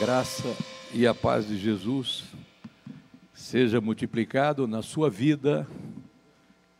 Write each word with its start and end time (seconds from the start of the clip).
graça 0.00 0.56
e 0.94 1.06
a 1.06 1.14
paz 1.14 1.46
de 1.46 1.58
Jesus 1.58 2.24
seja 3.34 3.82
multiplicado 3.82 4.66
na 4.66 4.80
sua 4.80 5.10
vida, 5.10 5.68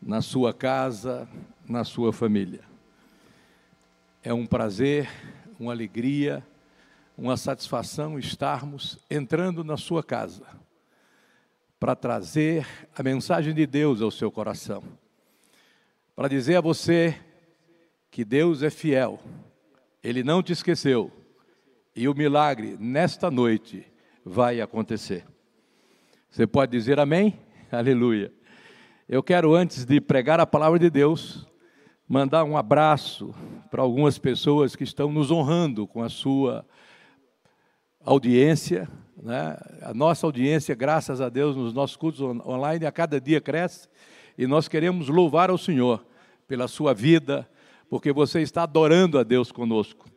na 0.01 0.23
sua 0.23 0.55
casa, 0.55 1.29
na 1.69 1.85
sua 1.85 2.15
família. 2.15 2.63
É 4.23 4.33
um 4.33 4.47
prazer, 4.47 5.07
uma 5.59 5.71
alegria, 5.71 6.43
uma 7.15 7.37
satisfação 7.37 8.19
estarmos 8.19 8.99
entrando 9.11 9.63
na 9.63 9.77
sua 9.77 10.03
casa 10.03 10.47
para 11.79 11.95
trazer 11.95 12.67
a 12.97 13.03
mensagem 13.03 13.53
de 13.53 13.67
Deus 13.67 14.01
ao 14.01 14.11
seu 14.11 14.31
coração. 14.31 14.83
Para 16.17 16.27
dizer 16.27 16.57
a 16.57 16.63
você 16.63 17.21
que 18.11 18.25
Deus 18.25 18.63
é 18.63 18.71
fiel, 18.71 19.21
Ele 20.03 20.25
não 20.25 20.43
te 20.43 20.55
esqueceu 20.55 21.20
e 22.01 22.09
o 22.09 22.15
milagre 22.15 22.79
nesta 22.81 23.31
noite 23.31 23.85
vai 24.25 24.59
acontecer. 24.59 25.27
Você 26.31 26.47
pode 26.47 26.73
dizer 26.73 26.99
amém? 26.99 27.39
Aleluia. 27.71 28.33
Eu 29.07 29.23
quero, 29.23 29.55
antes 29.55 29.85
de 29.85 30.01
pregar 30.01 30.41
a 30.41 30.47
palavra 30.47 30.79
de 30.79 30.89
Deus, 30.89 31.47
mandar 32.09 32.45
um 32.45 32.57
abraço 32.57 33.35
para 33.71 33.83
algumas 33.83 34.17
pessoas 34.19 34.75
que 34.75 34.83
estão 34.83 35.13
nos 35.13 35.31
honrando 35.31 35.87
com 35.87 36.03
a 36.03 36.09
sua 36.09 36.65
audiência. 38.03 38.89
Né? 39.23 39.59
A 39.83 39.93
nossa 39.93 40.27
audiência, 40.27 40.75
graças 40.75 41.21
a 41.21 41.29
Deus, 41.29 41.55
nos 41.55 41.75
nossos 41.75 41.97
cultos 41.97 42.23
online, 42.23 42.87
a 42.87 42.93
cada 42.93 43.21
dia 43.21 43.43
cresce. 43.43 43.87
E 44.39 44.47
nós 44.47 44.69
queremos 44.69 45.09
louvar 45.09 45.51
ao 45.51 45.59
Senhor 45.59 46.03
pela 46.49 46.67
sua 46.67 46.95
vida, 46.95 47.47
porque 47.91 48.11
você 48.11 48.41
está 48.41 48.63
adorando 48.63 49.19
a 49.19 49.23
Deus 49.23 49.53
conosco. 49.53 50.10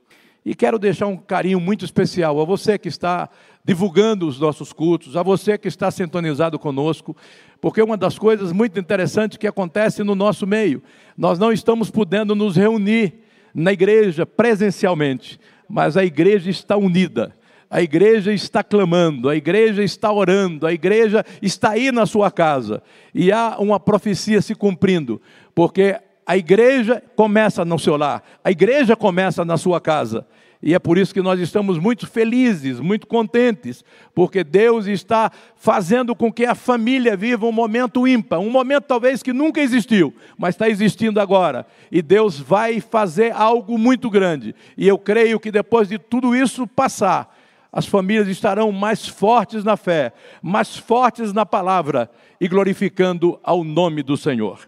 E 0.46 0.54
quero 0.54 0.78
deixar 0.78 1.08
um 1.08 1.16
carinho 1.16 1.60
muito 1.60 1.86
especial 1.86 2.40
a 2.40 2.46
você 2.46 2.77
que 2.77 2.90
está 2.90 3.30
divulgando 3.63 4.27
os 4.27 4.40
nossos 4.40 4.74
cultos, 4.74 5.16
a 5.16 5.24
você 5.24 5.58
que 5.58 5.70
está 5.70 5.90
sintonizado 5.90 6.60
conosco, 6.60 7.16
porque 7.62 7.82
uma 7.82 7.96
das 7.96 8.18
coisas 8.18 8.52
muito 8.52 8.77
interessantes 8.77 9.38
que 9.38 9.48
acontece 9.48 10.04
no 10.04 10.16
nosso 10.16 10.46
meio, 10.46 10.84
nós 11.18 11.40
não 11.40 11.52
estamos 11.52 11.90
podendo 11.90 12.35
nos 12.35 12.58
reunir 12.58 13.13
na 13.55 13.72
igreja 13.72 14.26
presencialmente, 14.26 15.40
mas 15.70 15.96
a 15.96 16.04
igreja 16.04 16.50
está 16.50 16.76
unida. 16.76 17.34
A 17.70 17.82
igreja 17.82 18.32
está 18.32 18.63
clamando, 18.63 19.28
a 19.28 19.35
igreja 19.35 19.82
está 19.82 20.12
orando, 20.12 20.68
a 20.68 20.72
igreja 20.72 21.26
está 21.41 21.72
aí 21.72 21.91
na 21.91 22.05
sua 22.05 22.30
casa. 22.30 22.84
E 23.16 23.32
há 23.32 23.55
uma 23.57 23.80
profecia 23.80 24.44
se 24.44 24.54
cumprindo, 24.54 25.20
porque 25.55 26.00
a 26.24 26.38
igreja 26.38 27.02
começa 27.16 27.66
no 27.66 27.80
seu 27.80 27.98
lar, 27.98 28.24
a 28.44 28.52
igreja 28.52 28.96
começa 28.96 29.44
na 29.44 29.57
sua 29.57 29.82
casa. 29.82 30.24
E 30.66 30.74
é 30.74 30.80
por 30.80 30.98
isso 30.98 31.14
que 31.14 31.22
nós 31.22 31.42
estamos 31.42 31.78
muito 31.78 32.08
felizes, 32.08 32.80
muito 32.80 33.06
contentes, 33.06 33.84
porque 34.16 34.46
Deus 34.46 34.88
está 34.88 35.30
fazendo 35.58 36.16
com 36.16 36.32
que 36.32 36.46
a 36.46 36.56
família 36.56 37.18
viva 37.18 37.46
um 37.46 37.52
momento 37.52 38.08
ímpar, 38.08 38.40
um 38.40 38.50
momento 38.50 38.86
talvez 38.86 39.22
que 39.22 39.34
nunca 39.34 39.60
existiu, 39.60 40.14
mas 40.38 40.56
está 40.56 40.70
existindo 40.70 41.20
agora. 41.20 41.68
E 41.91 42.02
Deus 42.02 42.40
vai 42.40 42.80
fazer 42.80 43.34
algo 43.34 43.78
muito 43.78 44.10
grande. 44.10 44.56
E 44.78 44.88
eu 44.88 44.98
creio 44.98 45.38
que 45.38 45.52
depois 45.52 45.90
de 45.90 46.00
tudo 46.00 46.34
isso 46.34 46.66
passar, 46.66 47.38
as 47.70 47.86
famílias 47.86 48.30
estarão 48.30 48.72
mais 48.72 49.06
fortes 49.06 49.66
na 49.66 49.76
fé, 49.76 50.14
mais 50.41 50.78
fortes 50.78 51.34
na 51.34 51.46
palavra 51.46 52.10
e 52.40 52.48
glorificando 52.48 53.38
ao 53.44 53.66
nome 53.66 54.02
do 54.02 54.16
Senhor. 54.16 54.60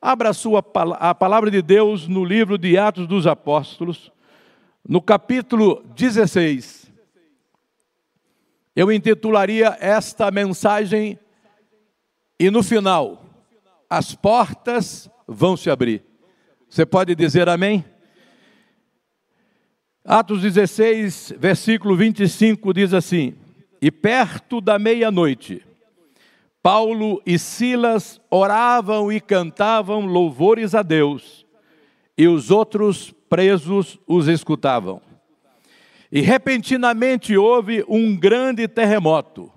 Abra 0.00 0.28
a, 0.28 0.32
sua, 0.32 0.64
a 1.00 1.12
palavra 1.12 1.50
de 1.50 1.60
Deus 1.60 2.06
no 2.06 2.24
livro 2.24 2.56
de 2.56 2.78
Atos 2.78 3.08
dos 3.08 3.26
Apóstolos, 3.26 4.12
no 4.88 5.02
capítulo 5.02 5.84
16. 5.96 6.92
Eu 8.74 8.92
intitularia 8.92 9.76
esta 9.80 10.30
mensagem, 10.30 11.18
e 12.38 12.50
no 12.50 12.62
final, 12.62 13.24
as 13.88 14.14
portas 14.14 15.10
vão 15.26 15.56
se 15.56 15.70
abrir. 15.70 16.04
Você 16.68 16.84
pode 16.84 17.14
dizer 17.14 17.48
amém? 17.48 17.84
Atos 20.04 20.42
16, 20.42 21.34
versículo 21.38 21.96
25 21.96 22.72
diz 22.72 22.94
assim: 22.94 23.34
E 23.80 23.90
perto 23.90 24.60
da 24.60 24.78
meia-noite, 24.78 25.66
Paulo 26.62 27.20
e 27.26 27.38
Silas 27.38 28.20
oravam 28.30 29.10
e 29.10 29.20
cantavam 29.20 30.04
louvores 30.04 30.74
a 30.74 30.82
Deus, 30.82 31.44
e 32.16 32.28
os 32.28 32.50
outros 32.50 33.15
presos 33.28 33.98
os 34.06 34.28
escutavam. 34.28 35.00
E 36.10 36.20
repentinamente 36.20 37.36
houve 37.36 37.84
um 37.88 38.16
grande 38.16 38.66
terremoto, 38.68 39.52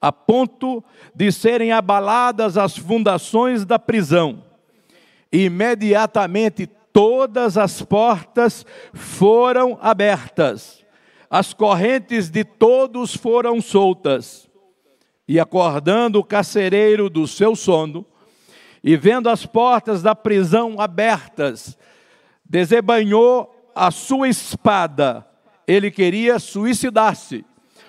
a 0.00 0.12
ponto 0.12 0.82
de 1.14 1.30
serem 1.30 1.72
abaladas 1.72 2.56
as 2.56 2.76
fundações 2.76 3.64
da 3.64 3.78
prisão. 3.78 4.44
E 5.32 5.44
imediatamente 5.44 6.66
todas 6.92 7.58
as 7.58 7.82
portas 7.82 8.64
foram 8.92 9.78
abertas, 9.80 10.84
as 11.28 11.52
correntes 11.52 12.28
de 12.30 12.44
todos 12.44 13.14
foram 13.14 13.60
soltas 13.60 14.50
e 15.30 15.38
acordando 15.38 16.18
o 16.18 16.24
carcereiro 16.24 17.08
do 17.08 17.24
seu 17.24 17.54
sono, 17.54 18.04
e 18.82 18.96
vendo 18.96 19.28
as 19.28 19.46
portas 19.46 20.02
da 20.02 20.12
prisão 20.12 20.80
abertas, 20.80 21.78
desembanhou 22.50 23.70
a 23.72 23.92
sua 23.92 24.28
espada. 24.28 25.24
Ele 25.68 25.88
queria 25.88 26.40
suicidar-se, 26.40 27.44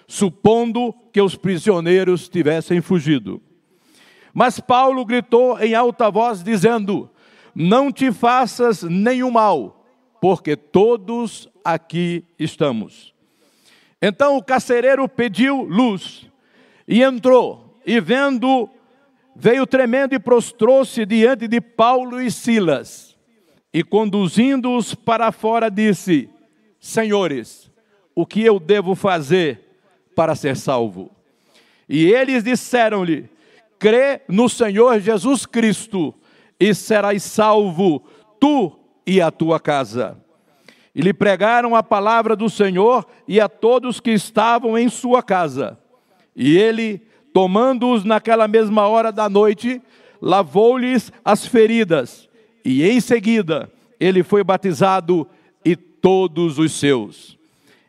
supondo 0.08 0.94
que 1.12 1.20
os 1.20 1.36
prisioneiros 1.36 2.30
tivessem 2.30 2.80
fugido. 2.80 3.42
Mas 4.32 4.60
Paulo 4.60 5.04
gritou 5.04 5.60
em 5.60 5.74
alta 5.74 6.12
voz, 6.12 6.44
dizendo: 6.44 7.10
Não 7.56 7.92
te 7.92 8.12
faças 8.12 8.84
nenhum 8.84 9.32
mal, 9.32 9.84
porque 10.22 10.56
todos 10.56 11.50
aqui 11.66 12.24
estamos. 12.38 13.16
Então 14.00 14.38
o 14.38 14.44
carcereiro 14.44 15.10
pediu 15.10 15.64
luz 15.64 16.28
e 16.88 17.02
entrou, 17.02 17.80
e 17.84 18.00
vendo, 18.00 18.70
veio 19.36 19.66
tremendo 19.66 20.14
e 20.14 20.20
prostrou-se 20.20 21.04
diante 21.04 21.48
de 21.48 21.60
Paulo 21.60 22.22
e 22.22 22.30
Silas. 22.30 23.11
E 23.74 23.84
conduzindo-os 23.84 24.94
para 24.94 25.32
fora, 25.32 25.70
disse: 25.70 26.30
Senhores, 26.80 27.72
o 28.14 28.26
que 28.26 28.44
eu 28.44 28.59
devo 28.59 28.96
fazer 28.96 29.62
para 30.16 30.36
ser 30.36 30.58
salvo? 30.58 31.12
E 31.88 32.12
eles 32.12 32.44
disseram-lhe: 32.44 33.30
Crê 33.80 34.22
no 34.28 34.50
Senhor 34.50 35.00
Jesus 35.00 35.46
Cristo, 35.46 36.14
e 36.60 36.74
serás 36.74 37.24
salvo, 37.24 38.04
tu 38.40 38.78
e 39.06 39.22
a 39.22 39.31
tua 39.31 39.60
casa. 39.60 40.18
E 40.94 41.02
lhe 41.02 41.14
pregaram 41.14 41.76
a 41.76 41.81
palavra 41.81 42.36
do 42.36 42.50
Senhor 42.50 43.06
e 43.28 43.40
a 43.40 43.48
todos 43.48 44.00
que 44.00 44.12
estavam 44.12 44.78
em 44.78 44.90
sua 44.90 45.24
casa. 45.24 45.80
E 46.36 46.58
ele, 46.58 47.02
tomando-os 47.34 48.04
naquela 48.04 48.48
mesma 48.48 48.88
hora 48.88 49.12
da 49.12 49.30
noite, 49.30 49.81
lavou-lhes 50.22 51.12
as 51.24 51.46
feridas, 51.46 52.30
e 52.64 52.84
em 52.84 53.00
seguida 53.00 53.72
ele 54.00 54.24
foi 54.24 54.44
batizado 54.44 55.28
e 55.64 55.76
todos 55.76 56.58
os 56.58 56.72
seus. 56.72 57.38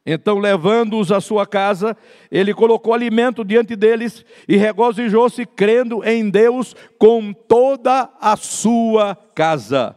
Então, 0.05 0.39
levando-os 0.39 1.13
à 1.13 1.21
sua 1.21 1.47
casa, 1.47 1.97
ele 2.31 2.53
colocou 2.53 2.93
alimento 2.93 3.45
diante 3.45 3.77
deles 3.77 4.25
e 4.49 4.57
regozijou-se, 4.57 5.47
crendo 5.47 6.03
em 6.05 6.29
Deus 6.29 6.75
com 6.99 7.33
toda 7.33 8.11
a 8.21 8.37
sua 8.37 9.17
casa. 9.35 9.97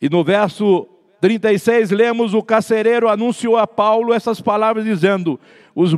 E 0.00 0.10
no 0.10 0.22
verso 0.22 0.86
36, 1.22 1.90
lemos: 1.90 2.34
O 2.34 2.42
carcereiro 2.42 3.08
anunciou 3.08 3.56
a 3.56 3.66
Paulo 3.66 4.12
essas 4.12 4.42
palavras, 4.42 4.84
dizendo: 4.84 5.40
os, 5.74 5.94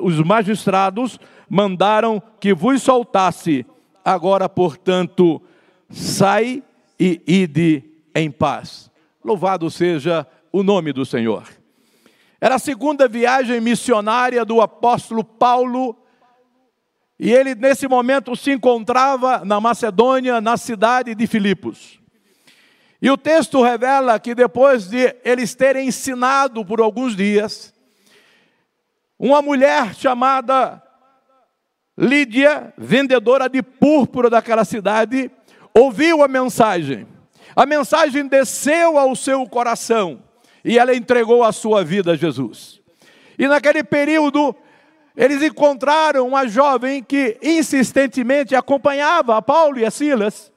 os 0.00 0.20
magistrados 0.20 1.20
mandaram 1.48 2.22
que 2.40 2.54
vos 2.54 2.82
soltasse. 2.82 3.66
Agora, 4.02 4.48
portanto, 4.48 5.42
sai 5.90 6.62
e 6.98 7.22
ide 7.26 7.84
em 8.14 8.30
paz. 8.30 8.90
Louvado 9.24 9.70
seja 9.70 10.26
o 10.52 10.62
nome 10.62 10.92
do 10.92 11.04
Senhor. 11.04 11.46
Era 12.40 12.56
a 12.56 12.58
segunda 12.58 13.08
viagem 13.08 13.60
missionária 13.60 14.44
do 14.44 14.60
apóstolo 14.60 15.24
Paulo, 15.24 15.96
e 17.18 17.32
ele 17.32 17.54
nesse 17.54 17.88
momento 17.88 18.36
se 18.36 18.52
encontrava 18.52 19.44
na 19.44 19.60
Macedônia, 19.60 20.40
na 20.40 20.56
cidade 20.56 21.14
de 21.14 21.26
Filipos. 21.26 21.98
E 23.00 23.10
o 23.10 23.16
texto 23.16 23.62
revela 23.62 24.18
que 24.18 24.34
depois 24.34 24.88
de 24.88 25.14
eles 25.24 25.54
terem 25.54 25.88
ensinado 25.88 26.64
por 26.64 26.80
alguns 26.80 27.16
dias, 27.16 27.74
uma 29.18 29.40
mulher 29.40 29.94
chamada 29.94 30.82
Lídia, 31.98 32.74
vendedora 32.76 33.48
de 33.48 33.62
púrpura 33.62 34.28
daquela 34.28 34.66
cidade, 34.66 35.30
ouviu 35.76 36.22
a 36.22 36.28
mensagem. 36.28 37.06
A 37.54 37.66
mensagem 37.66 38.26
desceu 38.26 38.98
ao 38.98 39.14
seu 39.14 39.46
coração 39.46 40.22
e 40.64 40.78
ela 40.78 40.94
entregou 40.94 41.44
a 41.44 41.52
sua 41.52 41.84
vida 41.84 42.12
a 42.12 42.16
Jesus. 42.16 42.80
E 43.38 43.46
naquele 43.46 43.84
período, 43.84 44.56
eles 45.14 45.42
encontraram 45.42 46.26
uma 46.26 46.48
jovem 46.48 47.02
que 47.02 47.36
insistentemente 47.42 48.56
acompanhava 48.56 49.36
a 49.36 49.42
Paulo 49.42 49.78
e 49.78 49.84
a 49.84 49.90
Silas. 49.90 50.50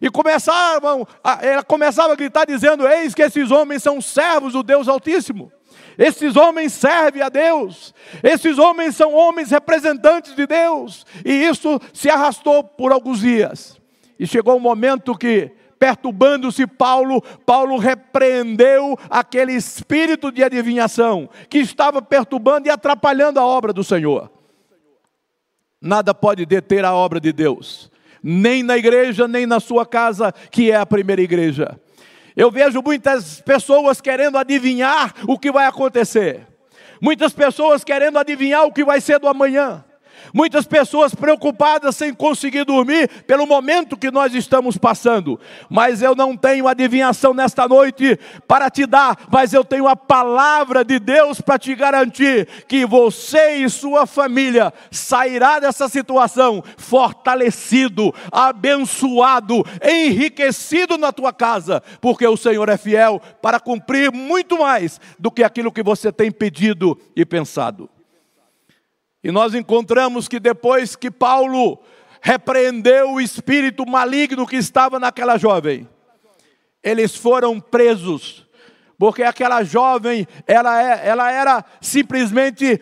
E 0.00 0.08
começavam, 0.08 1.06
ela 1.40 1.62
começava 1.62 2.12
a 2.12 2.16
gritar 2.16 2.44
dizendo: 2.44 2.86
Eis 2.86 3.14
que 3.14 3.22
esses 3.22 3.50
homens 3.50 3.82
são 3.82 4.00
servos 4.00 4.52
do 4.52 4.62
Deus 4.62 4.86
Altíssimo. 4.86 5.50
Esses 5.96 6.36
homens 6.36 6.72
servem 6.72 7.22
a 7.22 7.28
Deus. 7.28 7.94
Esses 8.22 8.58
homens 8.58 8.96
são 8.96 9.14
homens 9.14 9.50
representantes 9.50 10.34
de 10.34 10.46
Deus. 10.46 11.06
E 11.24 11.32
isso 11.32 11.80
se 11.92 12.10
arrastou 12.10 12.62
por 12.62 12.92
alguns 12.92 13.20
dias. 13.20 13.73
E 14.18 14.26
chegou 14.26 14.56
um 14.56 14.60
momento 14.60 15.16
que 15.16 15.50
perturbando-se 15.78 16.66
Paulo, 16.66 17.20
Paulo 17.44 17.76
repreendeu 17.76 18.98
aquele 19.10 19.52
espírito 19.52 20.32
de 20.32 20.42
adivinhação 20.42 21.28
que 21.48 21.58
estava 21.58 22.00
perturbando 22.00 22.68
e 22.68 22.70
atrapalhando 22.70 23.38
a 23.38 23.44
obra 23.44 23.72
do 23.72 23.84
Senhor. 23.84 24.30
Nada 25.80 26.14
pode 26.14 26.46
deter 26.46 26.84
a 26.84 26.94
obra 26.94 27.20
de 27.20 27.32
Deus, 27.32 27.90
nem 28.22 28.62
na 28.62 28.78
igreja, 28.78 29.28
nem 29.28 29.44
na 29.44 29.60
sua 29.60 29.84
casa, 29.84 30.32
que 30.50 30.70
é 30.70 30.76
a 30.76 30.86
primeira 30.86 31.20
igreja. 31.20 31.78
Eu 32.34 32.50
vejo 32.50 32.80
muitas 32.82 33.42
pessoas 33.42 34.00
querendo 34.00 34.38
adivinhar 34.38 35.14
o 35.28 35.38
que 35.38 35.52
vai 35.52 35.66
acontecer, 35.66 36.46
muitas 37.00 37.34
pessoas 37.34 37.84
querendo 37.84 38.18
adivinhar 38.18 38.64
o 38.64 38.72
que 38.72 38.82
vai 38.82 39.00
ser 39.00 39.18
do 39.18 39.28
amanhã. 39.28 39.84
Muitas 40.32 40.66
pessoas 40.66 41.14
preocupadas 41.14 41.96
sem 41.96 42.12
conseguir 42.12 42.64
dormir 42.64 43.08
pelo 43.26 43.46
momento 43.46 43.96
que 43.96 44.10
nós 44.10 44.34
estamos 44.34 44.78
passando. 44.78 45.38
Mas 45.68 46.02
eu 46.02 46.14
não 46.14 46.36
tenho 46.36 46.68
adivinhação 46.68 47.34
nesta 47.34 47.68
noite 47.68 48.18
para 48.46 48.70
te 48.70 48.86
dar, 48.86 49.18
mas 49.30 49.52
eu 49.52 49.64
tenho 49.64 49.88
a 49.88 49.96
palavra 49.96 50.84
de 50.84 50.98
Deus 50.98 51.40
para 51.40 51.58
te 51.58 51.74
garantir 51.74 52.46
que 52.68 52.86
você 52.86 53.56
e 53.56 53.70
sua 53.70 54.06
família 54.06 54.72
sairá 54.90 55.58
dessa 55.58 55.88
situação 55.88 56.62
fortalecido, 56.76 58.14
abençoado, 58.30 59.64
enriquecido 59.82 60.96
na 60.98 61.12
tua 61.12 61.32
casa, 61.32 61.82
porque 62.00 62.26
o 62.26 62.36
Senhor 62.36 62.68
é 62.68 62.76
fiel 62.76 63.20
para 63.42 63.60
cumprir 63.60 64.12
muito 64.12 64.58
mais 64.58 65.00
do 65.18 65.30
que 65.30 65.42
aquilo 65.42 65.72
que 65.72 65.82
você 65.82 66.12
tem 66.12 66.30
pedido 66.30 66.98
e 67.16 67.24
pensado. 67.24 67.88
E 69.24 69.32
nós 69.32 69.54
encontramos 69.54 70.28
que 70.28 70.38
depois 70.38 70.94
que 70.94 71.10
Paulo 71.10 71.78
repreendeu 72.20 73.12
o 73.12 73.20
espírito 73.20 73.86
maligno 73.86 74.46
que 74.46 74.56
estava 74.56 75.00
naquela 75.00 75.38
jovem, 75.38 75.88
eles 76.82 77.16
foram 77.16 77.58
presos, 77.58 78.46
porque 78.98 79.22
aquela 79.22 79.64
jovem, 79.64 80.28
ela, 80.46 80.82
é, 80.82 81.08
ela 81.08 81.32
era 81.32 81.64
simplesmente 81.80 82.78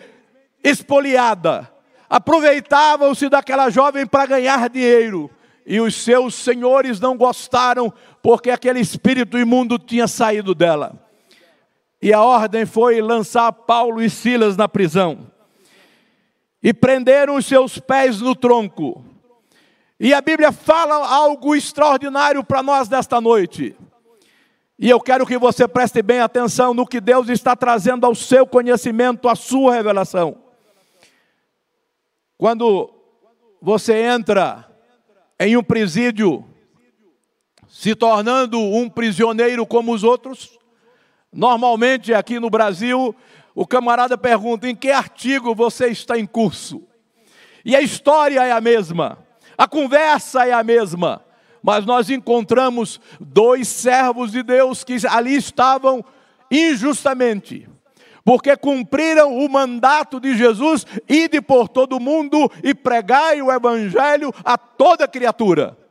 espoliada. 0.65 1.71
Aproveitavam-se 2.11 3.29
daquela 3.29 3.71
jovem 3.71 4.05
para 4.05 4.27
ganhar 4.27 4.69
dinheiro. 4.69 5.31
E 5.65 5.81
os 5.81 5.95
seus 5.95 6.35
senhores 6.35 6.99
não 6.99 7.17
gostaram, 7.17 7.93
porque 8.21 8.51
aquele 8.51 8.81
espírito 8.81 9.39
imundo 9.39 9.79
tinha 9.79 10.09
saído 10.09 10.57
dela. 10.57 11.09
E 12.03 12.13
a 12.13 12.21
ordem 12.21 12.67
foi 12.67 13.01
lançar 13.01 13.53
Paulo 13.53 14.03
e 14.03 14.11
Silas 14.11 14.57
na 14.57 14.69
prisão 14.69 15.32
e 16.63 16.73
prenderam 16.73 17.37
os 17.37 17.47
seus 17.47 17.79
pés 17.79 18.21
no 18.21 18.35
tronco. 18.35 19.05
E 19.99 20.15
a 20.15 20.21
Bíblia 20.21 20.53
fala 20.53 21.07
algo 21.07 21.55
extraordinário 21.55 22.45
para 22.45 22.63
nós 22.63 22.89
desta 22.89 23.21
noite. 23.21 23.77
E 24.79 24.91
eu 24.91 25.01
quero 25.01 25.27
que 25.27 25.39
você 25.39 25.69
preste 25.69 26.03
bem 26.03 26.21
atenção 26.21 26.75
no 26.75 26.87
que 26.87 27.01
Deus 27.01 27.29
está 27.29 27.55
trazendo 27.55 28.05
ao 28.05 28.15
seu 28.15 28.47
conhecimento, 28.47 29.29
à 29.29 29.37
sua 29.37 29.75
revelação. 29.75 30.37
Quando 32.37 32.93
você 33.61 34.03
entra 34.03 34.69
em 35.39 35.57
um 35.57 35.63
presídio, 35.63 36.45
se 37.69 37.95
tornando 37.95 38.59
um 38.59 38.89
prisioneiro 38.89 39.65
como 39.65 39.95
os 39.95 40.03
outros, 40.03 40.59
normalmente 41.33 42.13
aqui 42.13 42.41
no 42.41 42.51
Brasil, 42.51 43.15
o 43.55 43.67
camarada 43.67 44.17
pergunta: 44.17 44.69
em 44.69 44.75
que 44.75 44.91
artigo 44.91 45.55
você 45.55 45.89
está 45.89 46.19
em 46.19 46.27
curso? 46.27 46.83
E 47.65 47.77
a 47.77 47.81
história 47.81 48.43
é 48.45 48.53
a 48.53 48.61
mesma, 48.61 49.19
a 49.57 49.69
conversa 49.69 50.47
é 50.47 50.53
a 50.53 50.65
mesma, 50.65 51.25
mas 51.63 51.87
nós 51.87 52.11
encontramos 52.11 53.01
dois 53.21 53.69
servos 53.69 54.33
de 54.33 54.43
Deus 54.43 54.83
que 54.83 54.97
ali 55.09 55.37
estavam 55.37 56.05
injustamente, 56.51 57.69
porque 58.25 58.57
cumpriram 58.57 59.37
o 59.39 59.49
mandato 59.49 60.19
de 60.19 60.37
Jesus: 60.37 60.85
ide 61.09 61.41
por 61.41 61.69
todo 61.69 62.01
mundo 62.01 62.51
e 62.65 62.75
pregai 62.75 63.41
o 63.41 63.53
evangelho 63.53 64.33
a 64.45 64.59
toda 64.59 65.07
criatura. 65.07 65.82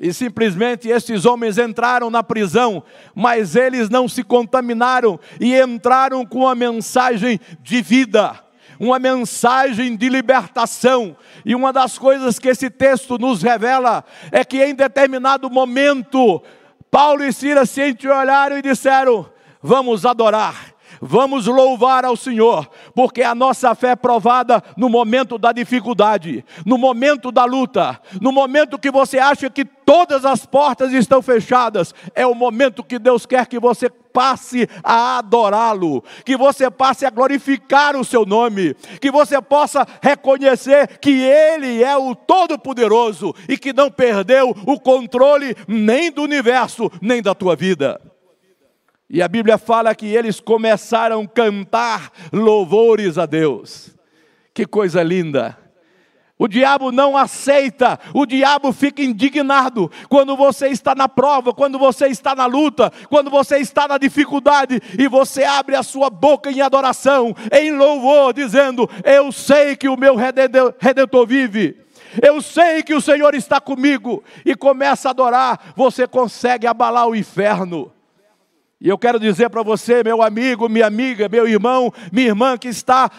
E 0.00 0.14
simplesmente 0.14 0.88
esses 0.88 1.26
homens 1.26 1.58
entraram 1.58 2.08
na 2.08 2.22
prisão, 2.22 2.82
mas 3.14 3.54
eles 3.54 3.90
não 3.90 4.08
se 4.08 4.24
contaminaram 4.24 5.20
e 5.38 5.54
entraram 5.60 6.24
com 6.24 6.38
uma 6.38 6.54
mensagem 6.54 7.38
de 7.60 7.82
vida, 7.82 8.34
uma 8.78 8.98
mensagem 8.98 9.94
de 9.94 10.08
libertação. 10.08 11.14
E 11.44 11.54
uma 11.54 11.70
das 11.70 11.98
coisas 11.98 12.38
que 12.38 12.48
esse 12.48 12.70
texto 12.70 13.18
nos 13.18 13.42
revela 13.42 14.02
é 14.32 14.42
que 14.42 14.64
em 14.64 14.74
determinado 14.74 15.50
momento, 15.50 16.42
Paulo 16.90 17.22
e 17.22 17.30
Silas 17.30 17.68
se 17.68 17.94
olharam 18.08 18.56
e 18.56 18.62
disseram: 18.62 19.30
Vamos 19.62 20.06
adorar. 20.06 20.74
Vamos 21.00 21.46
louvar 21.46 22.04
ao 22.04 22.14
Senhor, 22.14 22.68
porque 22.94 23.22
a 23.22 23.34
nossa 23.34 23.74
fé 23.74 23.90
é 23.90 23.96
provada 23.96 24.62
no 24.76 24.88
momento 24.90 25.38
da 25.38 25.50
dificuldade, 25.50 26.44
no 26.66 26.76
momento 26.76 27.32
da 27.32 27.46
luta, 27.46 27.98
no 28.20 28.30
momento 28.30 28.78
que 28.78 28.90
você 28.90 29.18
acha 29.18 29.48
que 29.48 29.64
todas 29.64 30.26
as 30.26 30.44
portas 30.44 30.92
estão 30.92 31.22
fechadas, 31.22 31.94
é 32.14 32.26
o 32.26 32.34
momento 32.34 32.84
que 32.84 32.98
Deus 32.98 33.24
quer 33.24 33.46
que 33.46 33.58
você 33.58 33.88
passe 33.88 34.68
a 34.84 35.18
adorá-lo, 35.18 36.04
que 36.24 36.36
você 36.36 36.70
passe 36.70 37.06
a 37.06 37.10
glorificar 37.10 37.96
o 37.96 38.04
seu 38.04 38.26
nome, 38.26 38.74
que 39.00 39.10
você 39.10 39.40
possa 39.40 39.86
reconhecer 40.02 40.98
que 40.98 41.22
Ele 41.22 41.82
é 41.82 41.96
o 41.96 42.14
Todo-Poderoso 42.14 43.34
e 43.48 43.56
que 43.56 43.72
não 43.72 43.90
perdeu 43.90 44.54
o 44.66 44.78
controle 44.78 45.56
nem 45.66 46.10
do 46.10 46.22
universo, 46.22 46.90
nem 47.00 47.22
da 47.22 47.34
tua 47.34 47.56
vida. 47.56 48.09
E 49.12 49.20
a 49.20 49.26
Bíblia 49.26 49.58
fala 49.58 49.92
que 49.92 50.06
eles 50.06 50.38
começaram 50.38 51.22
a 51.22 51.26
cantar 51.26 52.12
louvores 52.32 53.18
a 53.18 53.26
Deus. 53.26 53.90
Que 54.54 54.64
coisa 54.64 55.02
linda! 55.02 55.58
O 56.38 56.46
diabo 56.46 56.90
não 56.90 57.18
aceita, 57.18 57.98
o 58.14 58.24
diabo 58.24 58.72
fica 58.72 59.02
indignado 59.02 59.90
quando 60.08 60.34
você 60.36 60.68
está 60.68 60.94
na 60.94 61.06
prova, 61.06 61.52
quando 61.52 61.78
você 61.78 62.06
está 62.06 62.34
na 62.34 62.46
luta, 62.46 62.90
quando 63.10 63.28
você 63.28 63.58
está 63.58 63.86
na 63.86 63.98
dificuldade 63.98 64.80
e 64.98 65.06
você 65.06 65.44
abre 65.44 65.74
a 65.76 65.82
sua 65.82 66.08
boca 66.08 66.50
em 66.50 66.62
adoração, 66.62 67.34
em 67.52 67.72
louvor, 67.72 68.32
dizendo: 68.32 68.88
Eu 69.04 69.32
sei 69.32 69.76
que 69.76 69.88
o 69.88 69.98
meu 69.98 70.14
redentor, 70.14 71.26
vive. 71.26 71.76
Eu 72.22 72.40
sei 72.40 72.82
que 72.82 72.94
o 72.94 73.00
Senhor 73.00 73.34
está 73.34 73.60
comigo, 73.60 74.22
e 74.46 74.54
começa 74.54 75.08
a 75.08 75.10
adorar, 75.10 75.72
você 75.76 76.06
consegue 76.06 76.66
abalar 76.66 77.06
o 77.06 77.14
inferno. 77.14 77.92
E 78.80 78.88
eu 78.88 78.96
quero 78.96 79.20
dizer 79.20 79.50
para 79.50 79.62
você, 79.62 80.02
meu 80.02 80.22
amigo, 80.22 80.68
minha 80.68 80.86
amiga, 80.86 81.28
meu 81.28 81.46
irmão, 81.46 81.92
minha 82.10 82.28
irmã 82.28 82.56
que 82.56 82.68
está 82.68 83.10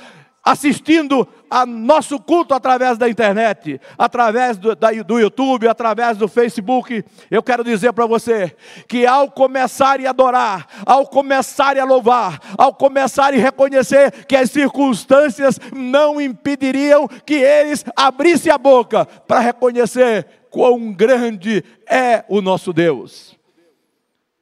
assistindo 0.44 1.28
a 1.50 1.68
nosso 1.68 2.20
culto 2.20 2.54
através 2.56 2.98
da 2.98 3.08
internet, 3.08 3.80
através 3.96 4.58
do, 4.58 4.76
da, 4.76 4.92
do 4.92 5.20
YouTube, 5.20 5.68
através 5.68 6.18
do 6.18 6.28
Facebook, 6.28 7.04
eu 7.30 7.44
quero 7.44 7.64
dizer 7.64 7.94
para 7.94 8.08
você 8.08 8.56
que 8.88 9.06
ao 9.06 9.30
começar 9.30 10.00
a 10.00 10.10
adorar, 10.10 10.66
ao 10.84 11.06
começar 11.06 11.78
a 11.78 11.84
louvar, 11.84 12.40
ao 12.58 12.74
começar 12.74 13.34
a 13.34 13.38
reconhecer 13.38 14.26
que 14.26 14.36
as 14.36 14.50
circunstâncias 14.50 15.60
não 15.72 16.20
impediriam 16.20 17.08
que 17.08 17.36
eles 17.36 17.86
abrissem 17.96 18.52
a 18.52 18.58
boca 18.58 19.06
para 19.06 19.40
reconhecer 19.40 20.26
quão 20.50 20.92
grande 20.92 21.64
é 21.88 22.26
o 22.28 22.42
nosso 22.42 22.74
Deus. 22.74 23.40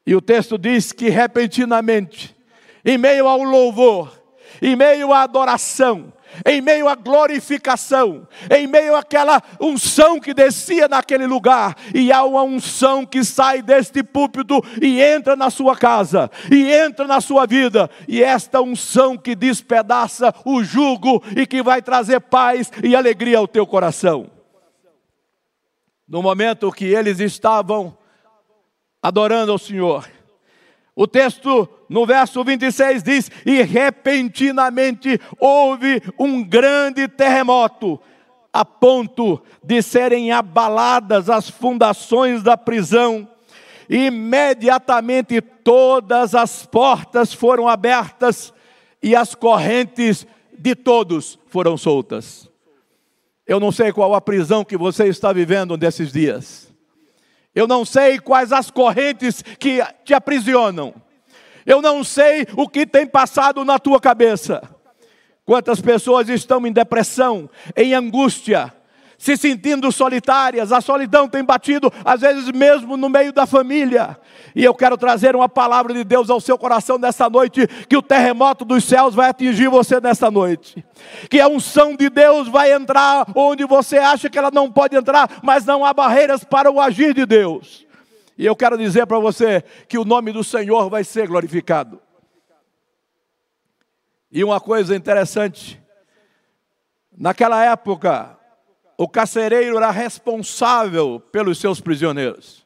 E 0.09 0.15
o 0.15 0.21
texto 0.21 0.57
diz 0.57 0.91
que 0.91 1.07
repentinamente, 1.07 2.35
em 2.83 2.97
meio 2.97 3.27
ao 3.27 3.43
louvor, 3.43 4.11
em 4.59 4.75
meio 4.75 5.13
à 5.13 5.21
adoração, 5.21 6.11
em 6.43 6.61
meio 6.61 6.89
à 6.89 6.95
glorificação, 6.95 8.27
em 8.49 8.65
meio 8.65 8.95
àquela 8.95 9.39
unção 9.61 10.19
que 10.19 10.33
descia 10.33 10.87
naquele 10.87 11.27
lugar, 11.27 11.75
e 11.93 12.11
há 12.11 12.23
uma 12.23 12.41
unção 12.41 13.05
que 13.05 13.23
sai 13.23 13.61
deste 13.61 14.01
púlpito 14.01 14.63
e 14.81 14.99
entra 14.99 15.35
na 15.35 15.51
sua 15.51 15.77
casa, 15.77 16.31
e 16.51 16.73
entra 16.73 17.05
na 17.05 17.21
sua 17.21 17.45
vida, 17.45 17.87
e 18.07 18.23
esta 18.23 18.63
unção 18.63 19.15
que 19.15 19.35
despedaça 19.35 20.33
o 20.43 20.63
jugo 20.63 21.23
e 21.37 21.45
que 21.45 21.61
vai 21.61 21.83
trazer 21.83 22.19
paz 22.19 22.71
e 22.83 22.95
alegria 22.95 23.37
ao 23.37 23.47
teu 23.47 23.67
coração. 23.67 24.27
No 26.07 26.23
momento 26.23 26.71
que 26.71 26.85
eles 26.85 27.19
estavam 27.19 27.98
adorando 29.01 29.51
ao 29.51 29.57
Senhor. 29.57 30.07
O 30.95 31.07
texto 31.07 31.67
no 31.87 32.05
verso 32.05 32.43
26 32.43 33.03
diz: 33.03 33.31
E 33.45 33.61
repentinamente 33.61 35.19
houve 35.39 36.01
um 36.19 36.43
grande 36.43 37.07
terremoto, 37.07 37.99
a 38.51 38.65
ponto 38.65 39.41
de 39.63 39.81
serem 39.81 40.31
abaladas 40.31 41.29
as 41.29 41.49
fundações 41.49 42.43
da 42.43 42.57
prisão. 42.57 43.27
Imediatamente 43.89 45.41
todas 45.41 46.35
as 46.35 46.65
portas 46.65 47.33
foram 47.33 47.67
abertas 47.67 48.53
e 49.01 49.15
as 49.15 49.33
correntes 49.33 50.27
de 50.57 50.75
todos 50.75 51.39
foram 51.47 51.77
soltas. 51.77 52.49
Eu 53.47 53.59
não 53.59 53.71
sei 53.71 53.91
qual 53.91 54.13
a 54.13 54.21
prisão 54.21 54.63
que 54.63 54.77
você 54.77 55.07
está 55.07 55.33
vivendo 55.33 55.75
nesses 55.77 56.11
dias. 56.11 56.68
Eu 57.53 57.67
não 57.67 57.83
sei 57.83 58.19
quais 58.19 58.51
as 58.51 58.69
correntes 58.69 59.43
que 59.59 59.79
te 60.03 60.13
aprisionam. 60.13 60.93
Eu 61.65 61.81
não 61.81 62.03
sei 62.03 62.45
o 62.55 62.67
que 62.67 62.85
tem 62.85 63.05
passado 63.05 63.65
na 63.65 63.77
tua 63.77 63.99
cabeça. 63.99 64.61
Quantas 65.45 65.81
pessoas 65.81 66.29
estão 66.29 66.65
em 66.65 66.71
depressão, 66.71 67.49
em 67.75 67.93
angústia, 67.93 68.73
se 69.19 69.35
sentindo 69.35 69.91
solitárias, 69.91 70.71
a 70.71 70.79
solidão 70.79 71.27
tem 71.27 71.43
batido, 71.43 71.91
às 72.05 72.21
vezes 72.21 72.49
mesmo 72.51 72.95
no 72.95 73.09
meio 73.09 73.33
da 73.33 73.45
família. 73.45 74.17
E 74.55 74.63
eu 74.63 74.73
quero 74.73 74.97
trazer 74.97 75.35
uma 75.35 75.49
palavra 75.49 75.93
de 75.93 76.05
Deus 76.05 76.29
ao 76.29 76.39
seu 76.39 76.57
coração 76.57 76.97
nessa 76.97 77.29
noite, 77.29 77.67
que 77.67 77.97
o 77.97 78.01
terremoto 78.01 78.63
dos 78.63 78.85
céus 78.85 79.13
vai 79.13 79.29
atingir 79.29 79.67
você 79.67 79.99
nessa 79.99 80.31
noite. 80.31 80.83
Que 81.29 81.41
a 81.41 81.49
unção 81.49 81.97
de 81.97 82.09
Deus 82.09 82.47
vai 82.47 82.71
entrar 82.71 83.25
onde 83.35 83.65
você 83.65 83.97
acha 83.97 84.29
que 84.29 84.39
ela 84.39 84.49
não 84.51 84.71
pode 84.71 84.95
entrar, 84.95 85.39
mas 85.43 85.65
não 85.65 85.83
há 85.83 85.93
barreiras 85.93 86.45
para 86.45 86.71
o 86.71 86.79
agir 86.79 87.13
de 87.13 87.25
Deus. 87.25 87.85
E 88.37 88.45
eu 88.45 88.55
quero 88.55 88.77
dizer 88.77 89.05
para 89.05 89.19
você 89.19 89.61
que 89.89 89.97
o 89.97 90.05
nome 90.05 90.31
do 90.31 90.45
Senhor 90.45 90.89
vai 90.89 91.03
ser 91.03 91.27
glorificado. 91.27 92.01
E 94.31 94.45
uma 94.45 94.61
coisa 94.61 94.95
interessante, 94.95 95.81
naquela 97.17 97.65
época, 97.65 98.38
o 98.99 99.07
carcereiro 99.07 99.77
era 99.77 99.91
responsável 99.91 101.21
pelos 101.31 101.57
seus 101.57 101.79
prisioneiros. 101.79 102.65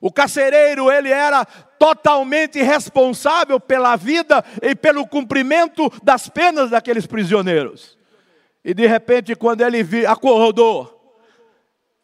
O 0.00 0.12
carcereiro, 0.12 0.92
ele 0.92 1.08
era 1.08 1.44
totalmente 1.44 2.62
responsável 2.62 3.58
pela 3.58 3.96
vida 3.96 4.44
e 4.62 4.76
pelo 4.76 5.04
cumprimento 5.04 5.92
das 6.04 6.28
penas 6.28 6.70
daqueles 6.70 7.04
prisioneiros. 7.04 7.98
E 8.64 8.72
de 8.72 8.86
repente, 8.86 9.34
quando 9.34 9.62
ele 9.62 10.06
acordou, 10.06 11.18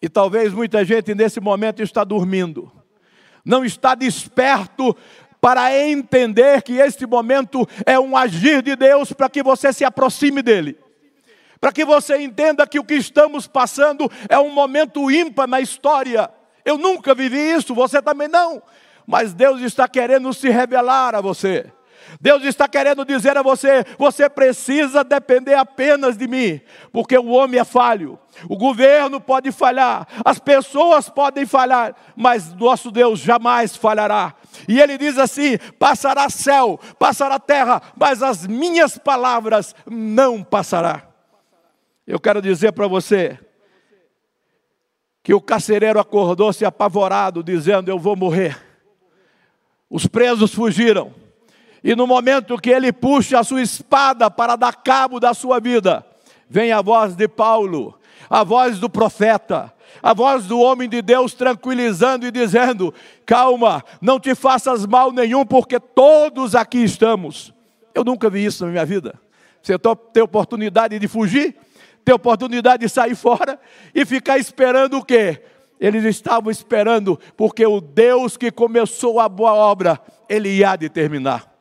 e 0.02 0.08
talvez 0.08 0.52
muita 0.52 0.84
gente 0.84 1.14
nesse 1.14 1.38
momento 1.38 1.80
está 1.84 2.02
dormindo, 2.02 2.72
não 3.44 3.64
está 3.64 3.94
desperto 3.94 4.94
para 5.40 5.72
entender 5.72 6.62
que 6.62 6.78
este 6.78 7.06
momento 7.06 7.64
é 7.86 7.96
um 7.96 8.16
agir 8.16 8.60
de 8.60 8.74
Deus 8.74 9.12
para 9.12 9.30
que 9.30 9.40
você 9.40 9.72
se 9.72 9.84
aproxime 9.84 10.42
dele 10.42 10.76
para 11.60 11.72
que 11.72 11.84
você 11.84 12.18
entenda 12.18 12.66
que 12.66 12.78
o 12.78 12.84
que 12.84 12.94
estamos 12.94 13.46
passando 13.46 14.10
é 14.28 14.38
um 14.38 14.50
momento 14.50 15.10
ímpar 15.10 15.46
na 15.46 15.60
história. 15.60 16.30
Eu 16.64 16.76
nunca 16.78 17.14
vivi 17.14 17.38
isso, 17.38 17.74
você 17.74 18.02
também 18.02 18.28
não. 18.28 18.62
Mas 19.06 19.32
Deus 19.32 19.60
está 19.60 19.86
querendo 19.88 20.32
se 20.34 20.48
revelar 20.48 21.14
a 21.14 21.20
você. 21.20 21.72
Deus 22.20 22.44
está 22.44 22.68
querendo 22.68 23.04
dizer 23.04 23.36
a 23.36 23.42
você: 23.42 23.84
você 23.98 24.28
precisa 24.28 25.02
depender 25.02 25.54
apenas 25.54 26.16
de 26.16 26.26
mim, 26.26 26.60
porque 26.92 27.16
o 27.16 27.28
homem 27.28 27.60
é 27.60 27.64
falho, 27.64 28.18
o 28.48 28.56
governo 28.56 29.20
pode 29.20 29.50
falhar, 29.52 30.06
as 30.24 30.38
pessoas 30.38 31.08
podem 31.08 31.46
falhar, 31.46 31.94
mas 32.14 32.52
nosso 32.54 32.90
Deus 32.90 33.20
jamais 33.20 33.76
falhará. 33.76 34.34
E 34.68 34.80
ele 34.80 34.96
diz 34.96 35.18
assim: 35.18 35.58
passará 35.78 36.28
céu, 36.30 36.78
passará 36.98 37.38
terra, 37.38 37.82
mas 37.96 38.22
as 38.22 38.46
minhas 38.46 38.98
palavras 38.98 39.74
não 39.86 40.42
passará. 40.42 41.05
Eu 42.06 42.20
quero 42.20 42.40
dizer 42.40 42.72
para 42.72 42.86
você 42.86 43.36
que 45.24 45.34
o 45.34 45.40
carcereiro 45.40 45.98
acordou-se 45.98 46.64
apavorado, 46.64 47.42
dizendo: 47.42 47.90
Eu 47.90 47.98
vou 47.98 48.14
morrer. 48.14 48.56
Os 49.90 50.06
presos 50.06 50.54
fugiram. 50.54 51.12
E 51.82 51.96
no 51.96 52.06
momento 52.06 52.58
que 52.58 52.70
ele 52.70 52.92
puxa 52.92 53.40
a 53.40 53.44
sua 53.44 53.60
espada 53.60 54.30
para 54.30 54.54
dar 54.54 54.76
cabo 54.76 55.18
da 55.18 55.34
sua 55.34 55.58
vida, 55.58 56.06
vem 56.48 56.70
a 56.70 56.80
voz 56.80 57.16
de 57.16 57.26
Paulo, 57.26 57.98
a 58.30 58.44
voz 58.44 58.78
do 58.78 58.88
profeta, 58.88 59.72
a 60.00 60.14
voz 60.14 60.46
do 60.46 60.60
homem 60.60 60.88
de 60.88 61.02
Deus 61.02 61.34
tranquilizando 61.34 62.24
e 62.24 62.30
dizendo: 62.30 62.94
Calma, 63.24 63.84
não 64.00 64.20
te 64.20 64.32
faças 64.32 64.86
mal 64.86 65.10
nenhum, 65.10 65.44
porque 65.44 65.80
todos 65.80 66.54
aqui 66.54 66.84
estamos. 66.84 67.52
Eu 67.92 68.04
nunca 68.04 68.30
vi 68.30 68.44
isso 68.44 68.64
na 68.64 68.70
minha 68.70 68.86
vida. 68.86 69.18
Você 69.60 69.76
tem 70.12 70.22
oportunidade 70.22 70.96
de 71.00 71.08
fugir? 71.08 71.56
Ter 72.06 72.12
oportunidade 72.12 72.86
de 72.86 72.88
sair 72.88 73.16
fora 73.16 73.58
e 73.92 74.06
ficar 74.06 74.38
esperando 74.38 74.98
o 74.98 75.04
quê? 75.04 75.42
Eles 75.80 76.04
estavam 76.04 76.52
esperando, 76.52 77.18
porque 77.36 77.66
o 77.66 77.80
Deus 77.80 78.36
que 78.36 78.52
começou 78.52 79.18
a 79.18 79.28
boa 79.28 79.52
obra, 79.52 80.00
ele 80.28 80.48
ia 80.48 80.76
de 80.76 80.88
terminar. 80.88 81.52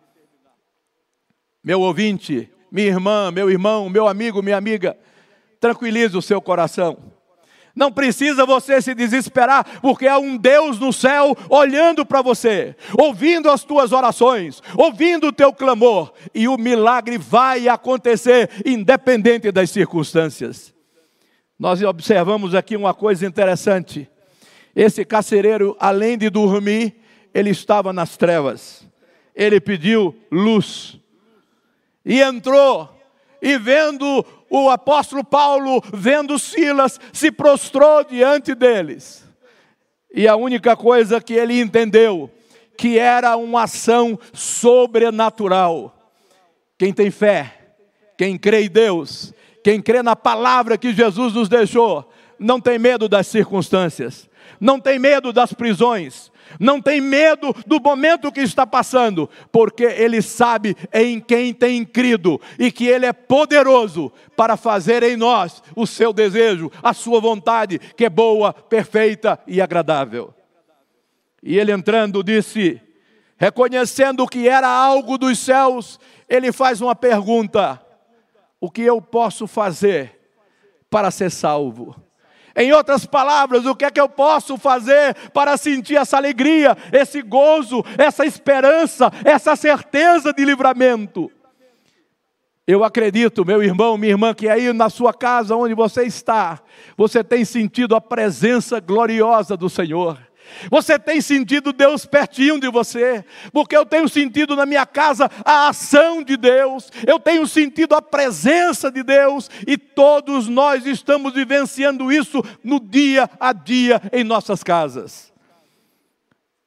Meu 1.63 1.81
ouvinte, 1.81 2.47
minha 2.71 2.87
irmã, 2.87 3.31
meu 3.31 3.49
irmão, 3.49 3.89
meu 3.89 4.07
amigo, 4.07 4.43
minha 4.43 4.55
amiga, 4.55 4.95
tranquilize 5.59 6.15
o 6.15 6.21
seu 6.21 6.39
coração. 6.39 7.14
Não 7.75 7.91
precisa 7.91 8.45
você 8.45 8.81
se 8.81 8.95
desesperar, 8.95 9.81
porque 9.81 10.07
há 10.07 10.17
um 10.17 10.37
Deus 10.37 10.79
no 10.79 10.93
céu 10.93 11.35
olhando 11.49 12.05
para 12.05 12.21
você, 12.21 12.73
ouvindo 12.97 13.49
as 13.49 13.65
tuas 13.65 13.91
orações, 13.91 14.63
ouvindo 14.77 15.27
o 15.27 15.33
teu 15.33 15.51
clamor, 15.51 16.13
e 16.33 16.47
o 16.47 16.57
milagre 16.57 17.17
vai 17.17 17.67
acontecer, 17.67 18.49
independente 18.65 19.51
das 19.51 19.69
circunstâncias. 19.71 20.73
Nós 21.59 21.81
observamos 21.81 22.55
aqui 22.55 22.77
uma 22.77 22.93
coisa 22.93 23.25
interessante. 23.25 24.09
Esse 24.73 25.03
carcereiro, 25.03 25.75
além 25.79 26.17
de 26.17 26.29
dormir, 26.29 26.95
ele 27.33 27.49
estava 27.49 27.91
nas 27.91 28.15
trevas. 28.15 28.87
Ele 29.35 29.59
pediu 29.59 30.15
luz. 30.31 30.97
E 32.05 32.21
entrou, 32.21 32.89
e 33.41 33.57
vendo 33.57 34.25
o 34.63 34.69
apóstolo 34.69 35.23
Paulo, 35.23 35.83
vendo 35.93 36.39
Silas, 36.39 36.99
se 37.11 37.31
prostrou 37.31 38.03
diante 38.03 38.55
deles. 38.55 39.27
E 40.13 40.27
a 40.27 40.35
única 40.35 40.75
coisa 40.75 41.19
que 41.19 41.33
ele 41.33 41.59
entendeu, 41.59 42.31
que 42.77 42.97
era 42.97 43.35
uma 43.35 43.63
ação 43.63 44.17
sobrenatural. 44.33 45.93
Quem 46.77 46.93
tem 46.93 47.11
fé, 47.11 47.53
quem 48.17 48.37
crê 48.37 48.63
em 48.63 48.69
Deus, 48.69 49.33
quem 49.63 49.81
crê 49.81 50.01
na 50.01 50.15
palavra 50.15 50.77
que 50.77 50.93
Jesus 50.93 51.33
nos 51.33 51.49
deixou, 51.49 52.09
não 52.37 52.59
tem 52.59 52.77
medo 52.77 53.07
das 53.09 53.27
circunstâncias, 53.27 54.29
não 54.59 54.79
tem 54.79 54.99
medo 54.99 55.33
das 55.33 55.53
prisões, 55.53 56.31
não 56.59 56.81
tem 56.81 57.01
medo 57.01 57.55
do 57.65 57.79
momento 57.79 58.31
que 58.31 58.41
está 58.41 58.65
passando, 58.65 59.29
porque 59.51 59.83
ele 59.83 60.21
sabe 60.21 60.75
em 60.93 61.19
quem 61.19 61.53
tem 61.53 61.83
crido 61.83 62.39
e 62.57 62.71
que 62.71 62.87
ele 62.87 63.05
é 63.05 63.13
poderoso 63.13 64.11
para 64.35 64.57
fazer 64.57 65.03
em 65.03 65.15
nós 65.15 65.61
o 65.75 65.85
seu 65.85 66.13
desejo, 66.13 66.71
a 66.81 66.93
sua 66.93 67.19
vontade, 67.19 67.79
que 67.79 68.05
é 68.05 68.09
boa, 68.09 68.53
perfeita 68.53 69.39
e 69.47 69.61
agradável. 69.61 70.33
E 71.41 71.57
ele 71.57 71.71
entrando 71.71 72.23
disse, 72.23 72.81
reconhecendo 73.37 74.27
que 74.27 74.47
era 74.47 74.67
algo 74.67 75.17
dos 75.17 75.37
céus, 75.39 75.99
ele 76.27 76.51
faz 76.51 76.81
uma 76.81 76.95
pergunta: 76.95 77.81
O 78.59 78.69
que 78.71 78.81
eu 78.81 79.01
posso 79.01 79.47
fazer 79.47 80.19
para 80.89 81.11
ser 81.11 81.29
salvo? 81.29 82.04
Em 82.55 82.71
outras 82.71 83.05
palavras, 83.05 83.65
o 83.65 83.75
que 83.75 83.83
é 83.83 83.91
que 83.91 83.99
eu 83.99 84.07
posso 84.07 84.57
fazer 84.57 85.13
para 85.33 85.57
sentir 85.57 85.97
essa 85.97 86.15
alegria, 86.15 86.77
esse 86.91 87.21
gozo, 87.21 87.83
essa 87.97 88.25
esperança, 88.25 89.11
essa 89.25 89.55
certeza 89.55 90.31
de 90.31 90.45
livramento? 90.45 91.29
Eu 92.67 92.83
acredito, 92.83 93.45
meu 93.45 93.61
irmão, 93.61 93.97
minha 93.97 94.13
irmã, 94.13 94.33
que 94.33 94.49
aí 94.49 94.73
na 94.73 94.89
sua 94.89 95.13
casa, 95.13 95.55
onde 95.55 95.75
você 95.75 96.03
está, 96.03 96.59
você 96.97 97.23
tem 97.23 97.45
sentido 97.45 97.95
a 97.95 98.01
presença 98.01 98.79
gloriosa 98.79 99.55
do 99.55 99.69
Senhor. 99.69 100.17
Você 100.69 100.97
tem 100.97 101.21
sentido 101.21 101.73
Deus 101.73 102.05
pertinho 102.05 102.59
de 102.59 102.69
você, 102.69 103.23
porque 103.51 103.75
eu 103.75 103.85
tenho 103.85 104.07
sentido 104.07 104.55
na 104.55 104.65
minha 104.65 104.85
casa 104.85 105.29
a 105.43 105.69
ação 105.69 106.23
de 106.23 106.37
Deus, 106.37 106.91
eu 107.05 107.19
tenho 107.19 107.45
sentido 107.47 107.93
a 107.95 108.01
presença 108.01 108.91
de 108.91 109.03
Deus, 109.03 109.49
e 109.67 109.77
todos 109.77 110.47
nós 110.47 110.85
estamos 110.85 111.33
vivenciando 111.33 112.11
isso 112.11 112.43
no 112.63 112.79
dia 112.79 113.29
a 113.39 113.53
dia 113.53 114.01
em 114.11 114.23
nossas 114.23 114.63
casas. 114.63 115.33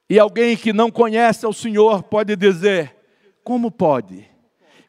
E 0.09 0.17
alguém 0.17 0.57
que 0.57 0.73
não 0.73 0.89
conhece 0.89 1.45
o 1.45 1.53
Senhor 1.53 2.03
pode 2.03 2.35
dizer: 2.35 2.95
como 3.43 3.69
pode? 3.69 4.27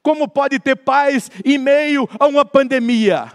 Como 0.03 0.27
pode 0.27 0.59
ter 0.59 0.77
paz 0.77 1.31
em 1.45 1.59
meio 1.59 2.09
a 2.19 2.27
uma 2.27 2.45
pandemia? 2.45 3.31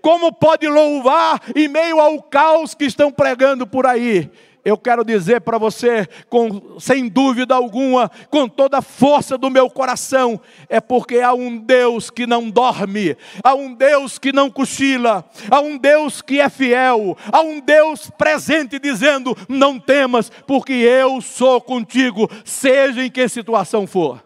Como 0.00 0.32
pode 0.32 0.68
louvar 0.68 1.40
em 1.54 1.68
meio 1.68 2.00
ao 2.00 2.22
caos 2.22 2.74
que 2.74 2.84
estão 2.84 3.10
pregando 3.10 3.66
por 3.66 3.86
aí? 3.86 4.30
Eu 4.64 4.78
quero 4.78 5.04
dizer 5.04 5.40
para 5.40 5.58
você, 5.58 6.06
com, 6.28 6.78
sem 6.78 7.08
dúvida 7.08 7.54
alguma, 7.54 8.08
com 8.30 8.48
toda 8.48 8.78
a 8.78 8.82
força 8.82 9.36
do 9.36 9.50
meu 9.50 9.68
coração, 9.68 10.40
é 10.68 10.80
porque 10.80 11.18
há 11.18 11.34
um 11.34 11.58
Deus 11.58 12.10
que 12.10 12.26
não 12.26 12.48
dorme, 12.48 13.16
há 13.42 13.54
um 13.54 13.74
Deus 13.74 14.18
que 14.18 14.32
não 14.32 14.50
cochila, 14.50 15.24
há 15.50 15.60
um 15.60 15.76
Deus 15.76 16.22
que 16.22 16.40
é 16.40 16.48
fiel, 16.48 17.16
há 17.32 17.40
um 17.40 17.60
Deus 17.60 18.08
presente 18.16 18.78
dizendo: 18.78 19.36
não 19.48 19.80
temas, 19.80 20.30
porque 20.46 20.72
eu 20.72 21.20
sou 21.20 21.60
contigo, 21.60 22.30
seja 22.44 23.04
em 23.04 23.10
que 23.10 23.28
situação 23.28 23.86
for. 23.86 24.22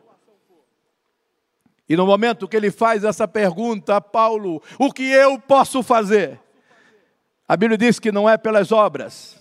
E 1.89 1.97
no 1.97 2.05
momento 2.05 2.49
que 2.49 2.57
ele 2.57 2.71
faz 2.71 3.05
essa 3.05 3.29
pergunta 3.29 3.97
a 3.97 4.01
Paulo, 4.01 4.61
o 4.79 4.93
que 4.93 5.05
eu 5.05 5.39
posso 5.39 5.83
fazer? 5.83 6.41
A 7.49 7.57
Bíblia 7.57 7.79
diz 7.79 8.01
que 8.01 8.11
não 8.11 8.29
é 8.29 8.37
pelas 8.37 8.73
obras, 8.73 9.39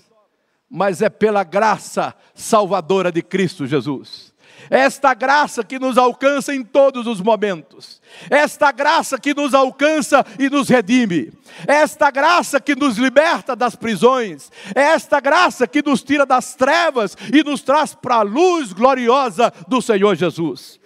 mas 0.70 1.02
é 1.02 1.10
pela 1.10 1.44
graça 1.44 2.16
salvadora 2.34 3.12
de 3.12 3.22
Cristo 3.22 3.66
Jesus. 3.66 4.34
Esta 4.70 5.14
graça 5.14 5.64
que 5.64 5.78
nos 5.78 5.98
alcança 5.98 6.56
em 6.56 6.64
todos 6.64 7.06
os 7.06 7.22
momentos, 7.22 8.02
esta 8.30 8.72
graça 8.72 9.20
que 9.20 9.34
nos 9.34 9.54
alcança 9.54 10.26
e 10.40 10.50
nos 10.50 10.70
redime, 10.70 11.32
esta 11.68 12.10
graça 12.10 12.60
que 12.60 12.76
nos 12.76 12.98
liberta 12.98 13.56
das 13.56 13.76
prisões, 13.76 14.52
esta 14.74 15.20
graça 15.20 15.68
que 15.68 15.84
nos 15.84 16.02
tira 16.02 16.26
das 16.26 16.56
trevas 16.56 17.16
e 17.32 17.44
nos 17.44 17.62
traz 17.62 17.94
para 17.94 18.16
a 18.16 18.22
luz 18.24 18.74
gloriosa 18.74 19.54
do 19.68 19.82
Senhor 19.82 20.16
Jesus. 20.16 20.80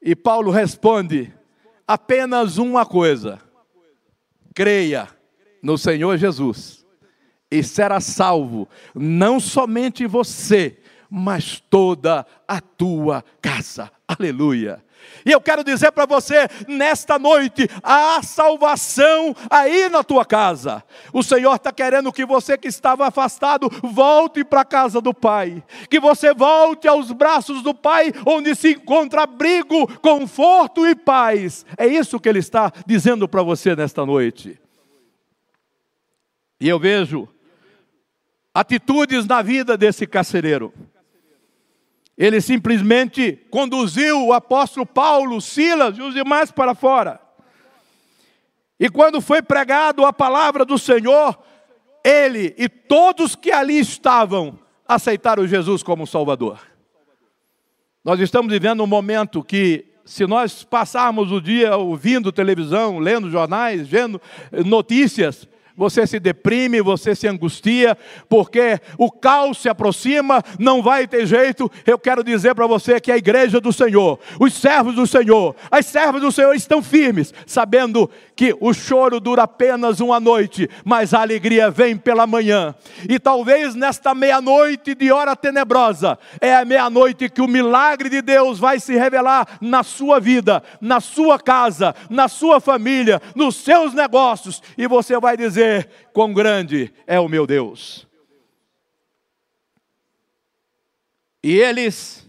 E 0.00 0.14
Paulo 0.14 0.50
responde 0.50 1.32
apenas 1.88 2.56
uma 2.56 2.86
coisa: 2.86 3.40
creia 4.54 5.08
no 5.60 5.76
Senhor 5.76 6.16
Jesus 6.18 6.81
e 7.52 7.62
será 7.62 8.00
salvo, 8.00 8.66
não 8.94 9.38
somente 9.38 10.06
você, 10.06 10.78
mas 11.10 11.62
toda 11.68 12.26
a 12.48 12.60
tua 12.62 13.22
casa. 13.42 13.90
Aleluia. 14.08 14.82
E 15.26 15.30
eu 15.30 15.40
quero 15.40 15.62
dizer 15.62 15.92
para 15.92 16.06
você, 16.06 16.48
nesta 16.66 17.18
noite, 17.18 17.68
há 17.82 18.22
salvação 18.22 19.36
aí 19.50 19.90
na 19.90 20.02
tua 20.02 20.24
casa. 20.24 20.82
O 21.12 21.22
Senhor 21.22 21.54
está 21.54 21.70
querendo 21.70 22.12
que 22.12 22.24
você 22.24 22.56
que 22.56 22.68
estava 22.68 23.06
afastado, 23.06 23.68
volte 23.82 24.42
para 24.42 24.62
a 24.62 24.64
casa 24.64 25.00
do 25.00 25.12
Pai. 25.12 25.62
Que 25.90 26.00
você 26.00 26.32
volte 26.32 26.88
aos 26.88 27.12
braços 27.12 27.62
do 27.62 27.74
Pai, 27.74 28.12
onde 28.24 28.54
se 28.54 28.70
encontra 28.70 29.24
abrigo, 29.24 29.86
conforto 29.98 30.86
e 30.86 30.94
paz. 30.94 31.66
É 31.76 31.86
isso 31.86 32.18
que 32.18 32.28
Ele 32.28 32.38
está 32.38 32.72
dizendo 32.86 33.28
para 33.28 33.42
você 33.42 33.76
nesta 33.76 34.06
noite. 34.06 34.58
E 36.58 36.68
eu 36.68 36.78
vejo 36.78 37.28
atitudes 38.54 39.26
na 39.26 39.42
vida 39.42 39.76
desse 39.76 40.06
carcereiro. 40.06 40.72
Ele 42.16 42.40
simplesmente 42.40 43.32
conduziu 43.50 44.26
o 44.26 44.32
apóstolo 44.32 44.84
Paulo, 44.84 45.40
Silas 45.40 45.96
e 45.96 46.02
os 46.02 46.14
demais 46.14 46.50
para 46.50 46.74
fora. 46.74 47.20
E 48.78 48.88
quando 48.90 49.20
foi 49.20 49.40
pregado 49.40 50.04
a 50.04 50.12
palavra 50.12 50.64
do 50.64 50.78
Senhor, 50.78 51.38
ele 52.04 52.54
e 52.58 52.68
todos 52.68 53.34
que 53.34 53.50
ali 53.50 53.78
estavam 53.78 54.58
aceitaram 54.86 55.46
Jesus 55.46 55.82
como 55.82 56.06
Salvador. 56.06 56.60
Nós 58.04 58.18
estamos 58.20 58.52
vivendo 58.52 58.82
um 58.82 58.86
momento 58.86 59.42
que, 59.42 59.86
se 60.04 60.26
nós 60.26 60.64
passarmos 60.64 61.30
o 61.30 61.40
dia 61.40 61.76
ouvindo 61.76 62.32
televisão, 62.32 62.98
lendo 62.98 63.30
jornais, 63.30 63.86
vendo 63.86 64.20
notícias, 64.66 65.48
você 65.76 66.06
se 66.06 66.20
deprime, 66.20 66.80
você 66.82 67.14
se 67.14 67.26
angustia, 67.26 67.96
porque 68.28 68.80
o 68.98 69.10
caos 69.10 69.58
se 69.58 69.68
aproxima, 69.68 70.42
não 70.58 70.82
vai 70.82 71.06
ter 71.06 71.26
jeito. 71.26 71.70
Eu 71.86 71.98
quero 71.98 72.22
dizer 72.22 72.54
para 72.54 72.66
você 72.66 73.00
que 73.00 73.10
a 73.10 73.16
igreja 73.16 73.60
do 73.60 73.72
Senhor, 73.72 74.18
os 74.38 74.52
servos 74.54 74.94
do 74.94 75.06
Senhor, 75.06 75.56
as 75.70 75.86
servas 75.86 76.20
do 76.20 76.30
Senhor 76.30 76.54
estão 76.54 76.82
firmes, 76.82 77.32
sabendo 77.46 78.10
que 78.36 78.54
o 78.60 78.72
choro 78.72 79.20
dura 79.20 79.44
apenas 79.44 80.00
uma 80.00 80.18
noite, 80.20 80.68
mas 80.84 81.14
a 81.14 81.20
alegria 81.20 81.70
vem 81.70 81.96
pela 81.96 82.26
manhã. 82.26 82.74
E 83.08 83.18
talvez 83.18 83.74
nesta 83.74 84.14
meia-noite 84.14 84.94
de 84.94 85.10
hora 85.10 85.36
tenebrosa, 85.36 86.18
é 86.40 86.54
a 86.54 86.64
meia-noite 86.64 87.28
que 87.28 87.40
o 87.40 87.48
milagre 87.48 88.08
de 88.08 88.20
Deus 88.20 88.58
vai 88.58 88.78
se 88.78 88.96
revelar 88.96 89.58
na 89.60 89.82
sua 89.82 90.20
vida, 90.20 90.62
na 90.80 91.00
sua 91.00 91.38
casa, 91.38 91.94
na 92.10 92.28
sua 92.28 92.60
família, 92.60 93.20
nos 93.34 93.56
seus 93.56 93.94
negócios, 93.94 94.62
e 94.76 94.86
você 94.86 95.18
vai 95.18 95.36
dizer 95.36 95.61
dizer 95.62 95.88
quão 96.12 96.32
grande 96.32 96.92
é 97.06 97.18
o 97.20 97.28
meu 97.28 97.46
Deus. 97.46 98.06
E 101.42 101.56
eles, 101.56 102.28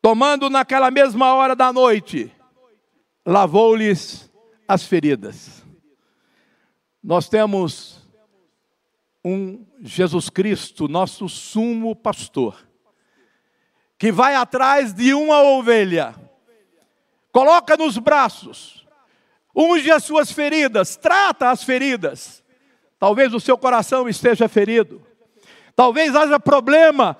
tomando 0.00 0.48
naquela 0.50 0.90
mesma 0.90 1.34
hora 1.34 1.54
da 1.56 1.72
noite, 1.72 2.32
lavou-lhes 3.26 4.30
as 4.66 4.84
feridas. 4.84 5.64
Nós 7.02 7.28
temos 7.28 8.06
um 9.24 9.66
Jesus 9.80 10.30
Cristo, 10.30 10.88
nosso 10.88 11.28
sumo 11.28 11.94
pastor, 11.94 12.68
que 13.98 14.12
vai 14.12 14.34
atrás 14.36 14.92
de 14.92 15.12
uma 15.12 15.42
ovelha, 15.42 16.14
coloca 17.32 17.76
nos 17.76 17.98
braços, 17.98 18.77
unge 19.58 19.90
as 19.90 20.04
suas 20.04 20.30
feridas, 20.30 20.94
trata 20.96 21.50
as 21.50 21.64
feridas. 21.64 22.44
Talvez 22.98 23.34
o 23.34 23.40
seu 23.40 23.58
coração 23.58 24.08
esteja 24.08 24.48
ferido, 24.48 25.02
talvez 25.74 26.14
haja 26.14 26.38
problema 26.38 27.16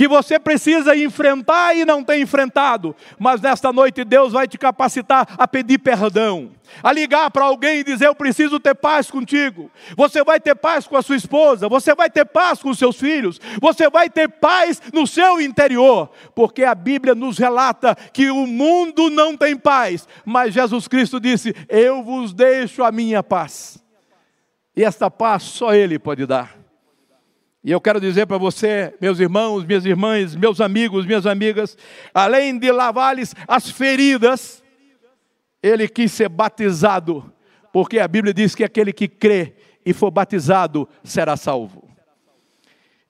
que 0.00 0.08
você 0.08 0.38
precisa 0.38 0.96
enfrentar 0.96 1.76
e 1.76 1.84
não 1.84 2.02
tem 2.02 2.22
enfrentado, 2.22 2.96
mas 3.18 3.38
nesta 3.38 3.70
noite 3.70 4.02
Deus 4.02 4.32
vai 4.32 4.48
te 4.48 4.56
capacitar 4.56 5.28
a 5.36 5.46
pedir 5.46 5.76
perdão, 5.76 6.52
a 6.82 6.90
ligar 6.90 7.30
para 7.30 7.44
alguém 7.44 7.80
e 7.80 7.84
dizer: 7.84 8.06
Eu 8.06 8.14
preciso 8.14 8.58
ter 8.58 8.74
paz 8.74 9.10
contigo. 9.10 9.70
Você 9.94 10.24
vai 10.24 10.40
ter 10.40 10.54
paz 10.54 10.86
com 10.86 10.96
a 10.96 11.02
sua 11.02 11.16
esposa, 11.16 11.68
você 11.68 11.94
vai 11.94 12.08
ter 12.08 12.24
paz 12.24 12.62
com 12.62 12.70
os 12.70 12.78
seus 12.78 12.98
filhos, 12.98 13.38
você 13.60 13.90
vai 13.90 14.08
ter 14.08 14.26
paz 14.26 14.80
no 14.90 15.06
seu 15.06 15.38
interior, 15.38 16.10
porque 16.34 16.64
a 16.64 16.74
Bíblia 16.74 17.14
nos 17.14 17.36
relata 17.36 17.94
que 17.94 18.30
o 18.30 18.46
mundo 18.46 19.10
não 19.10 19.36
tem 19.36 19.54
paz, 19.54 20.08
mas 20.24 20.54
Jesus 20.54 20.88
Cristo 20.88 21.20
disse: 21.20 21.54
Eu 21.68 22.02
vos 22.02 22.32
deixo 22.32 22.82
a 22.82 22.90
minha 22.90 23.22
paz. 23.22 23.78
E 24.74 24.82
esta 24.82 25.10
paz 25.10 25.42
só 25.42 25.74
Ele 25.74 25.98
pode 25.98 26.24
dar. 26.24 26.59
E 27.62 27.70
eu 27.70 27.80
quero 27.80 28.00
dizer 28.00 28.26
para 28.26 28.38
você, 28.38 28.94
meus 29.00 29.20
irmãos, 29.20 29.64
minhas 29.64 29.84
irmãs, 29.84 30.34
meus 30.34 30.60
amigos, 30.60 31.04
minhas 31.04 31.26
amigas, 31.26 31.76
além 32.14 32.58
de 32.58 32.72
lavar-lhes 32.72 33.34
as 33.46 33.70
feridas, 33.70 34.62
ele 35.62 35.86
quis 35.86 36.10
ser 36.10 36.30
batizado, 36.30 37.30
porque 37.70 37.98
a 37.98 38.08
Bíblia 38.08 38.32
diz 38.32 38.54
que 38.54 38.64
aquele 38.64 38.94
que 38.94 39.06
crê 39.06 39.54
e 39.84 39.92
for 39.92 40.10
batizado 40.10 40.88
será 41.04 41.36
salvo. 41.36 41.90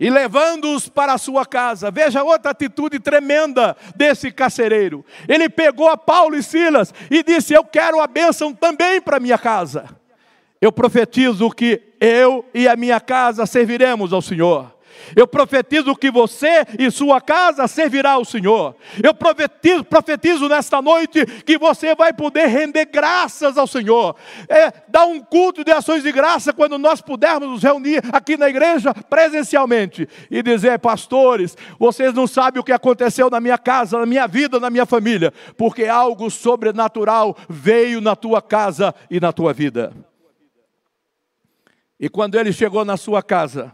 E 0.00 0.08
levando-os 0.08 0.88
para 0.88 1.12
a 1.12 1.18
sua 1.18 1.44
casa, 1.44 1.90
veja 1.90 2.24
outra 2.24 2.50
atitude 2.50 2.98
tremenda 2.98 3.76
desse 3.94 4.32
carcereiro. 4.32 5.04
Ele 5.28 5.48
pegou 5.48 5.88
a 5.88 5.96
Paulo 5.96 6.34
e 6.34 6.42
Silas 6.42 6.92
e 7.10 7.22
disse: 7.22 7.52
Eu 7.52 7.62
quero 7.62 8.00
a 8.00 8.06
bênção 8.06 8.54
também 8.54 8.98
para 8.98 9.20
minha 9.20 9.36
casa. 9.36 9.94
Eu 10.58 10.72
profetizo 10.72 11.50
que 11.50 11.89
eu 12.00 12.44
e 12.54 12.66
a 12.66 12.74
minha 12.76 12.98
casa 12.98 13.46
serviremos 13.46 14.12
ao 14.12 14.22
Senhor. 14.22 14.80
Eu 15.16 15.26
profetizo 15.26 15.94
que 15.96 16.10
você 16.10 16.64
e 16.78 16.90
sua 16.90 17.20
casa 17.20 17.66
servirá 17.66 18.12
ao 18.12 18.24
Senhor. 18.24 18.74
Eu 19.02 19.14
profetizo, 19.14 19.84
profetizo 19.84 20.48
nesta 20.48 20.80
noite 20.80 21.24
que 21.44 21.58
você 21.58 21.94
vai 21.94 22.12
poder 22.12 22.46
render 22.46 22.86
graças 22.86 23.58
ao 23.58 23.66
Senhor. 23.66 24.16
É, 24.48 24.72
dar 24.88 25.06
um 25.06 25.20
culto 25.20 25.64
de 25.64 25.72
ações 25.72 26.02
de 26.02 26.12
graça 26.12 26.52
quando 26.52 26.78
nós 26.78 27.00
pudermos 27.00 27.48
nos 27.48 27.62
reunir 27.62 28.02
aqui 28.12 28.36
na 28.36 28.48
igreja 28.48 28.94
presencialmente 28.94 30.08
e 30.30 30.42
dizer, 30.42 30.78
pastores, 30.78 31.56
vocês 31.78 32.14
não 32.14 32.26
sabem 32.26 32.60
o 32.60 32.64
que 32.64 32.72
aconteceu 32.72 33.28
na 33.30 33.40
minha 33.40 33.58
casa, 33.58 33.98
na 33.98 34.06
minha 34.06 34.26
vida, 34.26 34.60
na 34.60 34.70
minha 34.70 34.86
família, 34.86 35.32
porque 35.56 35.86
algo 35.86 36.30
sobrenatural 36.30 37.36
veio 37.48 38.00
na 38.00 38.14
tua 38.14 38.40
casa 38.40 38.94
e 39.10 39.20
na 39.20 39.32
tua 39.32 39.52
vida. 39.52 39.92
E 42.00 42.08
quando 42.08 42.36
ele 42.36 42.52
chegou 42.52 42.84
na 42.84 42.96
sua 42.96 43.22
casa, 43.22 43.72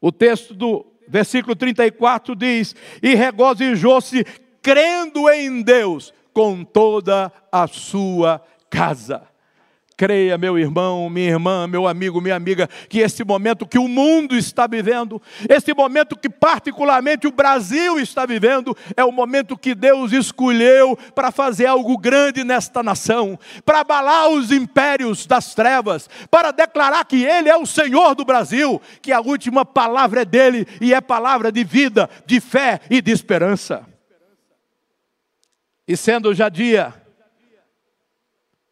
o 0.00 0.10
texto 0.10 0.52
do 0.52 0.84
versículo 1.06 1.54
34 1.54 2.34
diz: 2.34 2.74
E 3.00 3.14
regozijou-se, 3.14 4.24
crendo 4.60 5.30
em 5.30 5.62
Deus, 5.62 6.12
com 6.32 6.64
toda 6.64 7.32
a 7.52 7.68
sua 7.68 8.42
casa. 8.68 9.22
Creia, 9.96 10.36
meu 10.36 10.58
irmão, 10.58 11.08
minha 11.08 11.30
irmã, 11.30 11.68
meu 11.68 11.86
amigo, 11.86 12.20
minha 12.20 12.34
amiga, 12.34 12.68
que 12.88 12.98
esse 12.98 13.22
momento 13.22 13.64
que 13.64 13.78
o 13.78 13.86
mundo 13.86 14.36
está 14.36 14.66
vivendo, 14.66 15.22
esse 15.48 15.72
momento 15.72 16.16
que 16.16 16.28
particularmente 16.28 17.28
o 17.28 17.32
Brasil 17.32 18.00
está 18.00 18.26
vivendo, 18.26 18.76
é 18.96 19.04
o 19.04 19.12
momento 19.12 19.56
que 19.56 19.72
Deus 19.72 20.10
escolheu 20.10 20.96
para 21.14 21.30
fazer 21.30 21.66
algo 21.66 21.96
grande 21.96 22.42
nesta 22.42 22.82
nação, 22.82 23.38
para 23.64 23.80
abalar 23.80 24.30
os 24.30 24.50
impérios 24.50 25.26
das 25.26 25.54
trevas, 25.54 26.10
para 26.28 26.50
declarar 26.50 27.04
que 27.04 27.24
Ele 27.24 27.48
é 27.48 27.56
o 27.56 27.66
Senhor 27.66 28.16
do 28.16 28.24
Brasil, 28.24 28.82
que 29.00 29.12
a 29.12 29.20
última 29.20 29.64
palavra 29.64 30.22
é 30.22 30.24
dele 30.24 30.66
e 30.80 30.92
é 30.92 31.00
palavra 31.00 31.52
de 31.52 31.62
vida, 31.62 32.10
de 32.26 32.40
fé 32.40 32.80
e 32.90 33.00
de 33.00 33.12
esperança. 33.12 33.86
E 35.86 35.96
sendo 35.96 36.34
já 36.34 36.48
dia, 36.48 37.03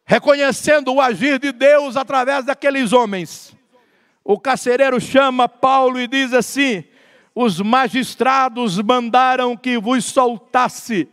reconhecendo 0.05 0.93
o 0.93 1.01
agir 1.01 1.39
de 1.39 1.51
Deus 1.51 1.95
através 1.95 2.45
daqueles 2.45 2.93
homens. 2.93 3.55
O 4.23 4.39
carcereiro 4.39 4.99
chama 4.99 5.49
Paulo 5.49 5.99
e 5.99 6.07
diz 6.07 6.33
assim: 6.33 6.83
Os 7.33 7.59
magistrados 7.59 8.79
mandaram 8.81 9.57
que 9.57 9.77
vos 9.77 10.05
soltasse, 10.05 11.09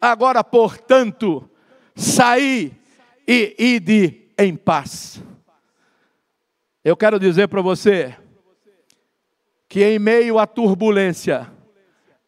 agora, 0.00 0.44
portanto, 0.44 1.48
saí 1.94 2.72
e 3.26 3.54
ide 3.58 4.28
em 4.38 4.54
paz. 4.54 5.22
Eu 6.84 6.96
quero 6.96 7.18
dizer 7.18 7.48
para 7.48 7.60
você 7.60 8.14
que 9.68 9.82
em 9.84 9.98
meio 9.98 10.38
à 10.38 10.46
turbulência, 10.46 11.50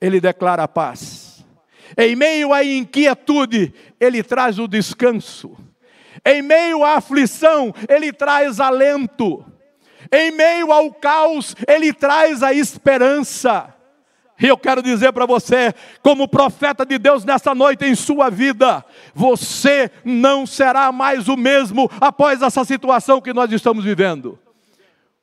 ele 0.01 0.21
declara 0.21 0.65
a 0.65 0.69
paz. 0.69 1.45
Em 1.97 2.17
meio 2.17 2.53
à 2.53 2.65
inquietude, 2.65 3.73
ele 4.01 4.23
traz 4.23 4.59
o 4.59 4.67
descanso. 4.67 5.57
Em 6.25 6.43
meio 6.43 6.85
à 6.85 6.97
aflição, 6.97 7.75
Ele 7.89 8.13
traz 8.13 8.61
alento. 8.61 9.45
Em 10.13 10.31
meio 10.31 10.73
ao 10.73 10.93
caos, 10.93 11.55
Ele 11.67 11.93
traz 11.93 12.43
a 12.43 12.53
esperança. 12.53 13.75
E 14.41 14.47
eu 14.47 14.57
quero 14.57 14.81
dizer 14.81 15.13
para 15.13 15.27
você, 15.27 15.75
como 16.01 16.29
profeta 16.29 16.87
de 16.87 16.97
Deus 16.97 17.25
nessa 17.25 17.55
noite 17.55 17.85
em 17.85 17.95
sua 17.97 18.31
vida, 18.31 18.85
você 19.13 19.91
não 20.05 20.47
será 20.47 20.93
mais 20.93 21.29
o 21.29 21.37
mesmo 21.37 21.91
após 22.01 22.41
essa 22.41 22.65
situação 22.65 23.21
que 23.21 23.33
nós 23.33 23.51
estamos 23.51 23.85
vivendo 23.85 24.39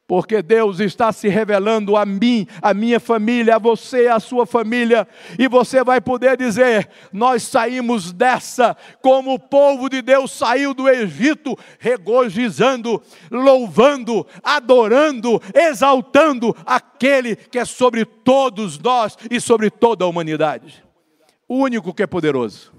porque 0.07 0.41
Deus 0.41 0.79
está 0.79 1.11
se 1.11 1.27
revelando 1.27 1.97
a 1.97 2.05
mim, 2.05 2.47
a 2.61 2.73
minha 2.73 2.99
família, 2.99 3.55
a 3.55 3.59
você, 3.59 4.07
a 4.07 4.19
sua 4.19 4.45
família, 4.45 5.07
e 5.37 5.47
você 5.47 5.83
vai 5.83 5.99
poder 5.99 6.37
dizer: 6.37 6.87
Nós 7.11 7.43
saímos 7.43 8.13
dessa, 8.13 8.77
como 9.01 9.33
o 9.33 9.39
povo 9.39 9.89
de 9.89 10.01
Deus 10.01 10.31
saiu 10.31 10.73
do 10.73 10.87
Egito, 10.87 11.57
regozijando, 11.79 13.01
louvando, 13.31 14.25
adorando, 14.43 15.41
exaltando 15.53 16.55
aquele 16.65 17.35
que 17.35 17.57
é 17.57 17.65
sobre 17.65 18.05
todos 18.05 18.77
nós 18.77 19.17
e 19.31 19.41
sobre 19.41 19.71
toda 19.71 20.05
a 20.05 20.07
humanidade. 20.07 20.83
O 21.47 21.57
único 21.57 21.93
que 21.93 22.03
é 22.03 22.07
poderoso, 22.07 22.71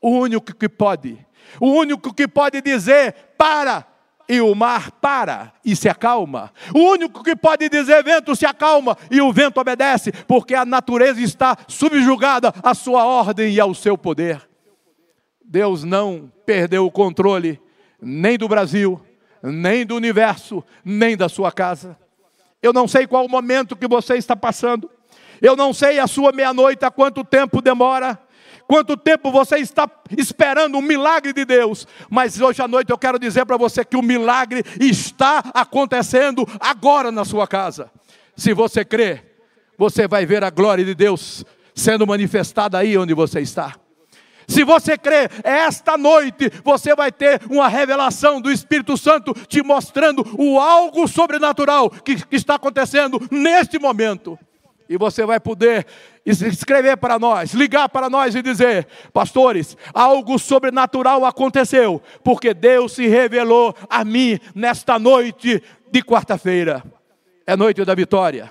o 0.00 0.10
único 0.10 0.54
que 0.54 0.68
pode, 0.70 1.18
o 1.60 1.70
único 1.70 2.14
que 2.14 2.26
pode 2.26 2.62
dizer: 2.62 3.14
Para, 3.36 3.86
e 4.32 4.40
o 4.40 4.54
mar 4.54 4.90
para 4.92 5.52
e 5.62 5.76
se 5.76 5.90
acalma. 5.90 6.50
O 6.74 6.78
único 6.78 7.22
que 7.22 7.36
pode 7.36 7.68
dizer 7.68 8.02
vento 8.02 8.34
se 8.34 8.46
acalma 8.46 8.96
e 9.10 9.20
o 9.20 9.30
vento 9.30 9.60
obedece, 9.60 10.10
porque 10.26 10.54
a 10.54 10.64
natureza 10.64 11.20
está 11.20 11.54
subjugada 11.68 12.50
à 12.62 12.72
sua 12.72 13.04
ordem 13.04 13.52
e 13.52 13.60
ao 13.60 13.74
seu 13.74 13.98
poder. 13.98 14.40
Deus 15.44 15.84
não 15.84 16.32
perdeu 16.46 16.86
o 16.86 16.90
controle 16.90 17.60
nem 18.00 18.38
do 18.38 18.48
Brasil, 18.48 18.98
nem 19.42 19.84
do 19.84 19.96
universo, 19.96 20.64
nem 20.82 21.14
da 21.14 21.28
sua 21.28 21.52
casa. 21.52 21.94
Eu 22.62 22.72
não 22.72 22.88
sei 22.88 23.06
qual 23.06 23.26
o 23.26 23.30
momento 23.30 23.76
que 23.76 23.86
você 23.86 24.14
está 24.14 24.34
passando. 24.34 24.90
Eu 25.42 25.54
não 25.54 25.74
sei 25.74 25.98
a 25.98 26.06
sua 26.06 26.32
meia-noite, 26.32 26.86
há 26.86 26.90
quanto 26.90 27.22
tempo 27.22 27.60
demora 27.60 28.18
quanto 28.66 28.96
tempo 28.96 29.30
você 29.30 29.58
está 29.58 29.88
esperando 30.16 30.78
um 30.78 30.82
milagre 30.82 31.32
de 31.32 31.44
Deus, 31.44 31.86
mas 32.08 32.40
hoje 32.40 32.62
à 32.62 32.68
noite 32.68 32.90
eu 32.90 32.98
quero 32.98 33.18
dizer 33.18 33.44
para 33.44 33.56
você 33.56 33.84
que 33.84 33.96
o 33.96 34.02
milagre 34.02 34.64
está 34.80 35.38
acontecendo 35.54 36.46
agora 36.60 37.10
na 37.10 37.24
sua 37.24 37.46
casa. 37.46 37.90
Se 38.36 38.54
você 38.54 38.84
crê, 38.84 39.22
você 39.76 40.06
vai 40.08 40.24
ver 40.24 40.44
a 40.44 40.50
glória 40.50 40.84
de 40.84 40.94
Deus 40.94 41.44
sendo 41.74 42.06
manifestada 42.06 42.78
aí 42.78 42.96
onde 42.96 43.14
você 43.14 43.40
está. 43.40 43.74
Se 44.46 44.64
você 44.64 44.98
crê, 44.98 45.28
esta 45.44 45.96
noite 45.96 46.50
você 46.64 46.94
vai 46.94 47.12
ter 47.12 47.40
uma 47.48 47.68
revelação 47.68 48.40
do 48.40 48.50
Espírito 48.50 48.96
Santo 48.96 49.32
te 49.46 49.62
mostrando 49.62 50.24
o 50.38 50.58
algo 50.58 51.06
sobrenatural 51.06 51.88
que, 51.88 52.16
que 52.16 52.36
está 52.36 52.56
acontecendo 52.56 53.20
neste 53.30 53.78
momento. 53.78 54.38
E 54.88 54.96
você 54.98 55.24
vai 55.24 55.40
poder 55.40 55.86
escrever 56.24 56.96
para 56.96 57.18
nós, 57.18 57.52
ligar 57.52 57.88
para 57.88 58.08
nós 58.08 58.34
e 58.34 58.42
dizer: 58.42 58.86
Pastores, 59.12 59.76
algo 59.92 60.38
sobrenatural 60.38 61.24
aconteceu, 61.24 62.00
porque 62.22 62.54
Deus 62.54 62.92
se 62.92 63.06
revelou 63.06 63.74
a 63.88 64.04
mim 64.04 64.38
nesta 64.54 64.98
noite 64.98 65.62
de 65.90 66.02
quarta-feira. 66.02 66.82
É 67.46 67.56
noite 67.56 67.84
da 67.84 67.94
vitória. 67.94 68.48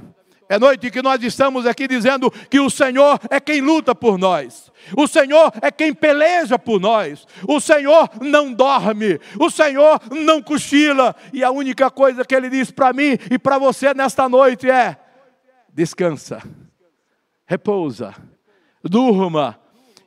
É 0.52 0.60
noite 0.60 0.92
que 0.92 1.02
nós 1.02 1.24
estamos 1.24 1.66
aqui 1.66 1.88
dizendo 1.88 2.30
que 2.30 2.60
o 2.60 2.70
Senhor 2.70 3.18
é 3.30 3.40
quem 3.40 3.62
luta 3.62 3.96
por 3.96 4.18
nós. 4.18 4.70
O 4.98 5.08
Senhor 5.08 5.50
é 5.62 5.72
quem 5.72 5.94
peleja 5.94 6.60
por 6.60 6.78
nós. 6.78 7.26
O 7.48 7.62
Senhor 7.62 8.10
não 8.20 8.52
dorme. 8.52 9.18
O 9.40 9.50
Senhor 9.50 10.02
não 10.12 10.42
cochila. 10.42 11.16
E 11.32 11.42
a 11.42 11.52
única 11.52 11.90
coisa 11.90 12.26
que 12.26 12.36
Ele 12.36 12.50
diz 12.50 12.70
para 12.70 12.92
mim 12.92 13.18
e 13.32 13.40
para 13.40 13.58
você 13.58 13.94
nesta 13.94 14.28
noite 14.28 14.70
é: 14.70 14.98
descansa, 15.74 16.42
repousa, 17.52 18.16
durma. 18.82 19.60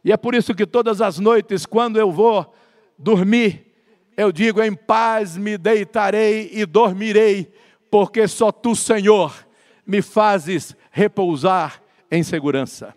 E 0.02 0.10
é 0.10 0.16
por 0.16 0.34
isso 0.34 0.54
que 0.54 0.64
todas 0.64 1.02
as 1.02 1.18
noites, 1.18 1.66
quando 1.66 1.98
eu 1.98 2.10
vou 2.10 2.54
dormir, 2.98 3.70
eu 4.16 4.32
digo: 4.32 4.62
em 4.62 4.74
paz 4.74 5.36
me 5.36 5.58
deitarei 5.58 6.48
e 6.54 6.64
dormirei, 6.64 7.52
porque 7.90 8.26
só 8.26 8.50
tu, 8.50 8.74
Senhor, 8.74 9.46
me 9.86 10.00
fazes 10.00 10.74
repousar 10.90 11.82
em 12.10 12.22
segurança. 12.22 12.94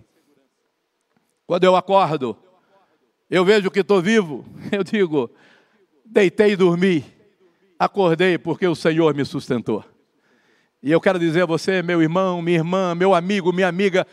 Quando 1.46 1.66
eu 1.66 1.76
acordo, 1.76 2.38
eu 3.30 3.44
vejo 3.44 3.70
que 3.70 3.82
estou 3.82 4.02
vivo, 4.02 4.46
eu 4.72 4.82
digo: 4.82 5.30
deitei 6.06 6.54
e 6.54 6.56
dormi, 6.56 7.04
acordei 7.78 8.38
porque 8.38 8.66
o 8.66 8.76
Senhor 8.76 9.14
me 9.14 9.26
sustentou. 9.26 9.84
E 10.82 10.90
eu 10.90 11.02
quero 11.02 11.20
dizer 11.20 11.42
a 11.42 11.46
você, 11.46 11.82
meu 11.82 12.02
irmão, 12.02 12.42
minha 12.42 12.60
irmã, 12.60 12.96
meu 12.96 13.14
amigo, 13.14 13.52
minha 13.52 13.68
amiga, 13.68 14.08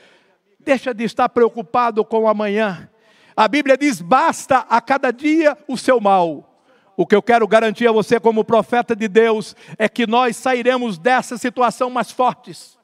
deixa 0.65 0.95
de 0.95 1.05
estar 1.05 1.29
preocupado 1.29 2.05
com 2.05 2.21
o 2.21 2.29
amanhã. 2.29 2.89
A 3.37 3.47
Bíblia 3.47 3.77
diz: 3.77 4.01
basta 4.01 4.59
a 4.69 4.81
cada 4.81 5.13
dia 5.13 5.57
o 5.69 5.77
seu 5.77 6.01
mal. 6.01 6.51
O 6.97 7.07
que 7.07 7.15
eu 7.15 7.23
quero 7.23 7.47
garantir 7.47 7.89
a 7.89 7.93
você, 7.93 8.21
como 8.21 8.45
profeta 8.45 8.95
de 8.95 9.09
Deus, 9.09 9.57
é 9.79 9.89
que 9.89 10.07
nós 10.07 10.37
sairemos 10.37 10.97
dessa 10.97 11.37
situação 11.37 11.91
mais 11.91 12.11
fortes. 12.11 12.79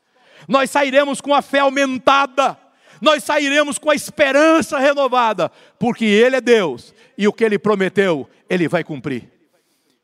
Nós 0.49 0.71
sairemos 0.71 1.21
com 1.21 1.33
a 1.33 1.41
fé 1.41 1.61
aumentada. 1.61 2.59
Nós 3.01 3.25
sairemos 3.25 3.79
com 3.79 3.91
a 3.91 3.95
esperança 3.95 4.79
renovada, 4.79 5.51
porque 5.79 6.05
Ele 6.05 6.37
é 6.37 6.41
Deus 6.41 6.93
e 7.17 7.27
o 7.27 7.33
que 7.33 7.45
Ele 7.45 7.59
prometeu, 7.59 8.29
Ele 8.49 8.69
vai 8.69 8.85
cumprir. 8.85 9.31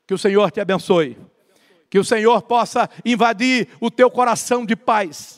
Que 0.07 0.15
o 0.15 0.19
Senhor 0.19 0.51
te 0.51 0.61
abençoe. 0.61 1.19
Que 1.91 1.99
o 1.99 2.05
Senhor 2.05 2.43
possa 2.43 2.89
invadir 3.05 3.69
o 3.81 3.91
teu 3.91 4.11
coração 4.11 4.65
de 4.65 4.75
paz. 4.75 5.36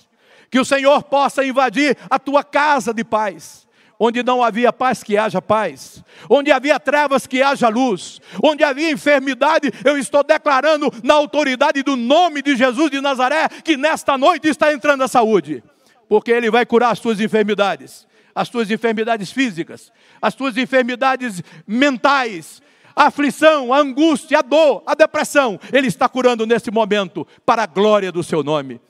Que 0.50 0.58
o 0.58 0.64
Senhor 0.64 1.02
possa 1.04 1.44
invadir 1.44 1.96
a 2.08 2.18
tua 2.18 2.42
casa 2.42 2.92
de 2.92 3.04
paz. 3.04 3.66
Onde 4.00 4.22
não 4.22 4.44
havia 4.44 4.72
paz, 4.72 5.02
que 5.02 5.16
haja 5.16 5.42
paz. 5.42 6.04
Onde 6.30 6.52
havia 6.52 6.78
trevas, 6.78 7.26
que 7.26 7.42
haja 7.42 7.68
luz. 7.68 8.20
Onde 8.42 8.62
havia 8.62 8.90
enfermidade, 8.90 9.72
eu 9.84 9.98
estou 9.98 10.22
declarando 10.22 10.92
na 11.02 11.14
autoridade 11.14 11.82
do 11.82 11.96
nome 11.96 12.40
de 12.40 12.54
Jesus 12.54 12.90
de 12.90 13.00
Nazaré 13.00 13.48
que 13.64 13.76
nesta 13.76 14.16
noite 14.16 14.48
está 14.48 14.72
entrando 14.72 15.02
a 15.02 15.08
saúde. 15.08 15.64
Porque 16.08 16.30
Ele 16.30 16.50
vai 16.50 16.64
curar 16.64 16.92
as 16.92 17.00
tuas 17.00 17.20
enfermidades, 17.20 18.06
as 18.34 18.48
tuas 18.48 18.70
enfermidades 18.70 19.32
físicas, 19.32 19.92
as 20.22 20.34
tuas 20.34 20.56
enfermidades 20.56 21.42
mentais, 21.66 22.62
a 22.94 23.06
aflição, 23.06 23.74
a 23.74 23.78
angústia, 23.78 24.38
a 24.38 24.42
dor, 24.42 24.82
a 24.86 24.94
depressão, 24.94 25.58
Ele 25.72 25.88
está 25.88 26.08
curando 26.08 26.46
nesse 26.46 26.70
momento, 26.70 27.26
para 27.44 27.64
a 27.64 27.66
glória 27.66 28.10
do 28.10 28.22
Seu 28.22 28.42
nome. 28.42 28.80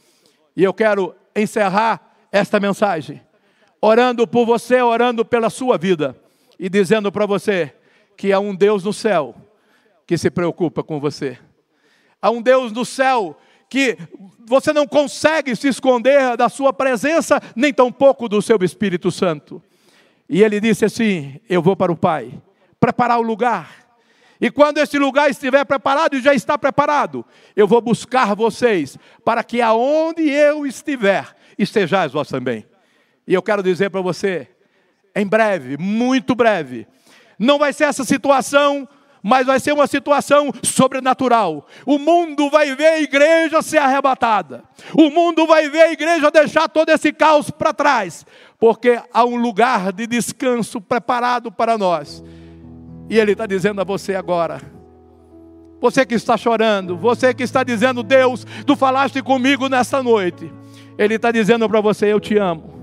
E 0.55 0.63
eu 0.63 0.75
quero 0.75 1.15
encerrar 1.41 2.17
esta 2.31 2.61
mensagem, 2.61 3.23
orando 3.81 4.27
por 4.27 4.45
você, 4.45 4.81
orando 4.83 5.25
pela 5.25 5.51
sua 5.51 5.79
vida, 5.79 6.17
e 6.59 6.69
dizendo 6.69 7.11
para 7.13 7.27
você 7.27 7.75
que 8.17 8.33
há 8.33 8.41
um 8.41 8.55
Deus 8.55 8.85
no 8.85 8.93
céu 8.93 9.35
que 10.07 10.19
se 10.19 10.31
preocupa 10.31 10.83
com 10.83 10.99
você. 10.99 11.39
Há 12.21 12.31
um 12.31 12.43
Deus 12.43 12.73
no 12.73 12.85
céu 12.85 13.39
que 13.71 13.97
você 14.47 14.73
não 14.73 14.87
consegue 14.87 15.55
se 15.55 15.69
esconder 15.69 16.37
da 16.37 16.49
sua 16.49 16.73
presença, 16.73 17.41
nem 17.55 17.73
tampouco 17.73 18.29
do 18.29 18.41
seu 18.41 18.59
Espírito 18.63 19.11
Santo. 19.11 19.63
E 20.29 20.43
ele 20.43 20.61
disse 20.61 20.85
assim: 20.85 21.41
Eu 21.49 21.63
vou 21.63 21.77
para 21.77 21.93
o 21.93 21.97
Pai, 21.97 22.33
preparar 22.81 23.19
o 23.19 23.23
lugar 23.23 23.78
E 24.41 24.51
quando 24.51 24.79
esse 24.79 24.99
lugar 24.99 25.29
estiver 25.31 25.65
preparado, 25.65 26.15
e 26.15 26.21
já 26.21 26.33
está 26.33 26.57
preparado, 26.57 27.25
eu 27.57 27.67
vou 27.67 27.81
buscar 27.81 28.35
vocês, 28.35 28.97
para 29.25 29.43
que 29.43 29.61
aonde 29.61 30.29
eu 30.29 30.65
estiver, 30.65 31.35
estejais 31.59 32.13
vós 32.13 32.29
também. 32.29 32.65
E 33.27 33.35
eu 33.35 33.43
quero 33.43 33.63
dizer 33.63 33.91
para 33.91 34.01
você, 34.01 34.49
em 35.15 35.27
breve, 35.27 35.77
muito 35.77 36.35
breve, 36.35 36.87
não 37.39 37.59
vai 37.59 37.73
ser 37.73 37.85
essa 37.85 38.05
situação 38.05 38.89
mas 39.23 39.47
vai 39.47 39.59
ser 39.59 39.73
uma 39.73 39.87
situação 39.87 40.53
sobrenatural. 40.63 41.67
O 41.85 41.99
mundo 41.99 42.49
vai 42.51 42.75
ver 42.75 42.87
a 42.87 43.01
igreja 43.01 43.63
ser 43.63 43.79
arrebatada. 43.79 44.65
O 44.95 45.11
mundo 45.11 45.47
vai 45.47 45.69
ver 45.69 45.83
a 45.83 45.93
igreja 45.93 46.31
deixar 46.31 46.69
todo 46.69 46.89
esse 46.91 47.13
caos 47.13 47.51
para 47.51 47.73
trás, 47.73 48.25
porque 48.59 49.01
há 49.13 49.25
um 49.25 49.37
lugar 49.37 49.93
de 49.93 50.07
descanso 50.07 50.81
preparado 50.81 51.51
para 51.51 51.77
nós. 51.77 52.23
E 53.09 53.19
Ele 53.19 53.33
está 53.33 53.47
dizendo 53.47 53.81
a 53.81 53.85
você 53.85 54.15
agora. 54.15 54.61
Você 55.81 56.05
que 56.05 56.15
está 56.15 56.37
chorando, 56.37 56.97
você 56.97 57.33
que 57.33 57.43
está 57.43 57.63
dizendo, 57.63 58.03
Deus, 58.03 58.45
tu 58.67 58.75
falaste 58.75 59.23
comigo 59.23 59.69
nesta 59.69 60.03
noite. 60.03 60.53
Ele 60.99 61.15
está 61.15 61.31
dizendo 61.31 61.69
para 61.69 61.81
você, 61.81 62.13
eu 62.13 62.19
te 62.19 62.37
amo. 62.37 62.79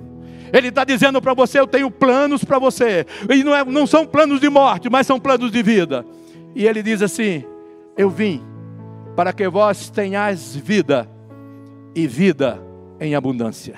Ele 0.53 0.69
está 0.69 0.83
dizendo 0.85 1.21
para 1.21 1.33
você: 1.33 1.59
Eu 1.59 1.67
tenho 1.67 1.91
planos 1.91 2.43
para 2.43 2.57
você. 2.57 3.05
E 3.29 3.43
não, 3.43 3.53
é, 3.53 3.65
não 3.65 3.85
são 3.85 4.05
planos 4.05 4.39
de 4.39 4.49
morte, 4.49 4.89
mas 4.89 5.05
são 5.05 5.19
planos 5.19 5.51
de 5.51 5.61
vida. 5.61 6.05
E 6.55 6.65
ele 6.65 6.81
diz 6.81 7.01
assim: 7.01 7.43
Eu 7.97 8.09
vim 8.09 8.41
para 9.15 9.33
que 9.33 9.47
vós 9.49 9.89
tenhais 9.89 10.55
vida 10.55 11.09
e 11.93 12.07
vida 12.07 12.61
em 12.99 13.15
abundância. 13.15 13.75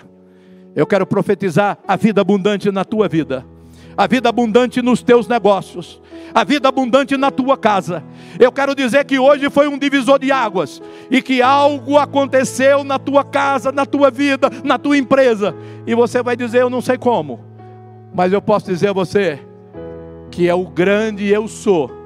Eu 0.75 0.85
quero 0.85 1.07
profetizar 1.07 1.79
a 1.87 1.95
vida 1.95 2.21
abundante 2.21 2.71
na 2.71 2.85
tua 2.85 3.07
vida, 3.07 3.43
a 3.97 4.05
vida 4.05 4.29
abundante 4.29 4.81
nos 4.81 5.01
teus 5.01 5.27
negócios, 5.27 5.99
a 6.33 6.43
vida 6.43 6.69
abundante 6.69 7.17
na 7.17 7.31
tua 7.31 7.57
casa. 7.57 8.03
Eu 8.39 8.51
quero 8.51 8.75
dizer 8.75 9.03
que 9.05 9.17
hoje 9.17 9.49
foi 9.49 9.67
um 9.67 9.77
divisor 9.77 10.19
de 10.19 10.31
águas 10.31 10.81
e 11.09 11.19
que 11.19 11.41
algo 11.41 11.97
aconteceu 11.97 12.83
na 12.83 12.99
tua 12.99 13.23
casa, 13.23 13.71
na 13.71 13.87
tua 13.87 14.11
vida, 14.11 14.51
na 14.63 14.77
tua 14.77 14.97
empresa. 14.97 15.55
E 15.87 15.95
você 15.95 16.21
vai 16.21 16.35
dizer: 16.35 16.61
Eu 16.61 16.69
não 16.69 16.79
sei 16.81 16.97
como, 16.97 17.39
mas 18.13 18.31
eu 18.31 18.41
posso 18.41 18.67
dizer 18.67 18.89
a 18.89 18.93
você 18.93 19.39
que 20.29 20.47
é 20.47 20.53
o 20.53 20.67
grande 20.67 21.27
eu 21.27 21.47
sou 21.47 21.97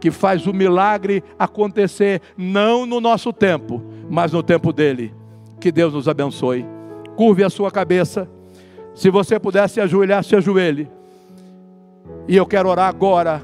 que 0.00 0.10
faz 0.10 0.46
o 0.46 0.52
milagre 0.52 1.22
acontecer, 1.38 2.22
não 2.36 2.86
no 2.86 3.00
nosso 3.00 3.32
tempo, 3.32 3.82
mas 4.08 4.32
no 4.32 4.42
tempo 4.42 4.72
dele. 4.72 5.14
Que 5.60 5.70
Deus 5.70 5.92
nos 5.92 6.08
abençoe. 6.08 6.64
Curve 7.16 7.44
a 7.44 7.50
sua 7.50 7.70
cabeça. 7.70 8.28
Se 8.94 9.10
você 9.10 9.38
pudesse 9.38 9.78
ajoelhar, 9.78 10.24
se 10.24 10.34
ajoelhe. 10.34 10.88
E 12.30 12.36
eu 12.36 12.46
quero 12.46 12.68
orar 12.68 12.88
agora 12.88 13.42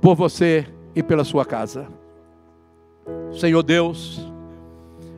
por 0.00 0.16
você 0.16 0.66
e 0.92 1.04
pela 1.04 1.22
sua 1.22 1.44
casa. 1.44 1.86
Senhor 3.30 3.62
Deus, 3.62 4.28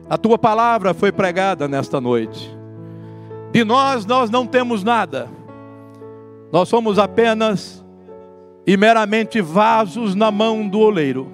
a 0.07 0.19
tua 0.19 0.37
palavra 0.37 0.93
foi 0.93 1.11
pregada 1.11 1.67
nesta 1.67 1.99
noite. 1.99 2.55
De 3.51 3.63
nós, 3.63 4.05
nós 4.05 4.29
não 4.29 4.45
temos 4.45 4.83
nada. 4.83 5.27
Nós 6.51 6.69
somos 6.69 6.99
apenas 6.99 7.83
e 8.67 8.77
meramente 8.77 9.41
vasos 9.41 10.13
na 10.13 10.29
mão 10.29 10.67
do 10.67 10.77
oleiro. 10.77 11.31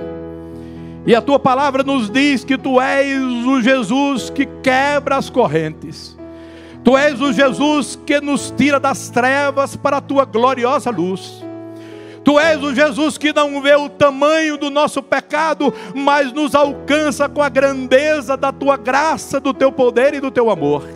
E 1.05 1.13
a 1.13 1.21
tua 1.21 1.37
palavra 1.37 1.83
nos 1.83 2.09
diz 2.09 2.45
que 2.45 2.57
tu 2.57 2.79
és 2.79 3.45
o 3.45 3.61
Jesus 3.61 4.29
que 4.29 4.45
quebra 4.63 5.17
as 5.17 5.29
correntes. 5.29 6.17
Tu 6.83 6.97
és 6.97 7.21
o 7.21 7.31
Jesus 7.31 7.99
que 8.05 8.19
nos 8.19 8.51
tira 8.57 8.79
das 8.79 9.09
trevas 9.09 9.75
para 9.75 9.97
a 9.97 10.01
tua 10.01 10.25
gloriosa 10.25 10.89
luz. 10.89 11.40
Tu 12.31 12.39
és 12.39 12.63
o 12.63 12.73
Jesus 12.73 13.17
que 13.17 13.33
não 13.33 13.61
vê 13.61 13.75
o 13.75 13.89
tamanho 13.89 14.55
do 14.55 14.69
nosso 14.69 15.03
pecado, 15.03 15.73
mas 15.93 16.31
nos 16.31 16.55
alcança 16.55 17.27
com 17.27 17.41
a 17.41 17.49
grandeza 17.49 18.37
da 18.37 18.53
tua 18.53 18.77
graça, 18.77 19.37
do 19.37 19.53
teu 19.53 19.69
poder 19.69 20.13
e 20.13 20.21
do 20.21 20.31
teu 20.31 20.49
amor. 20.49 20.87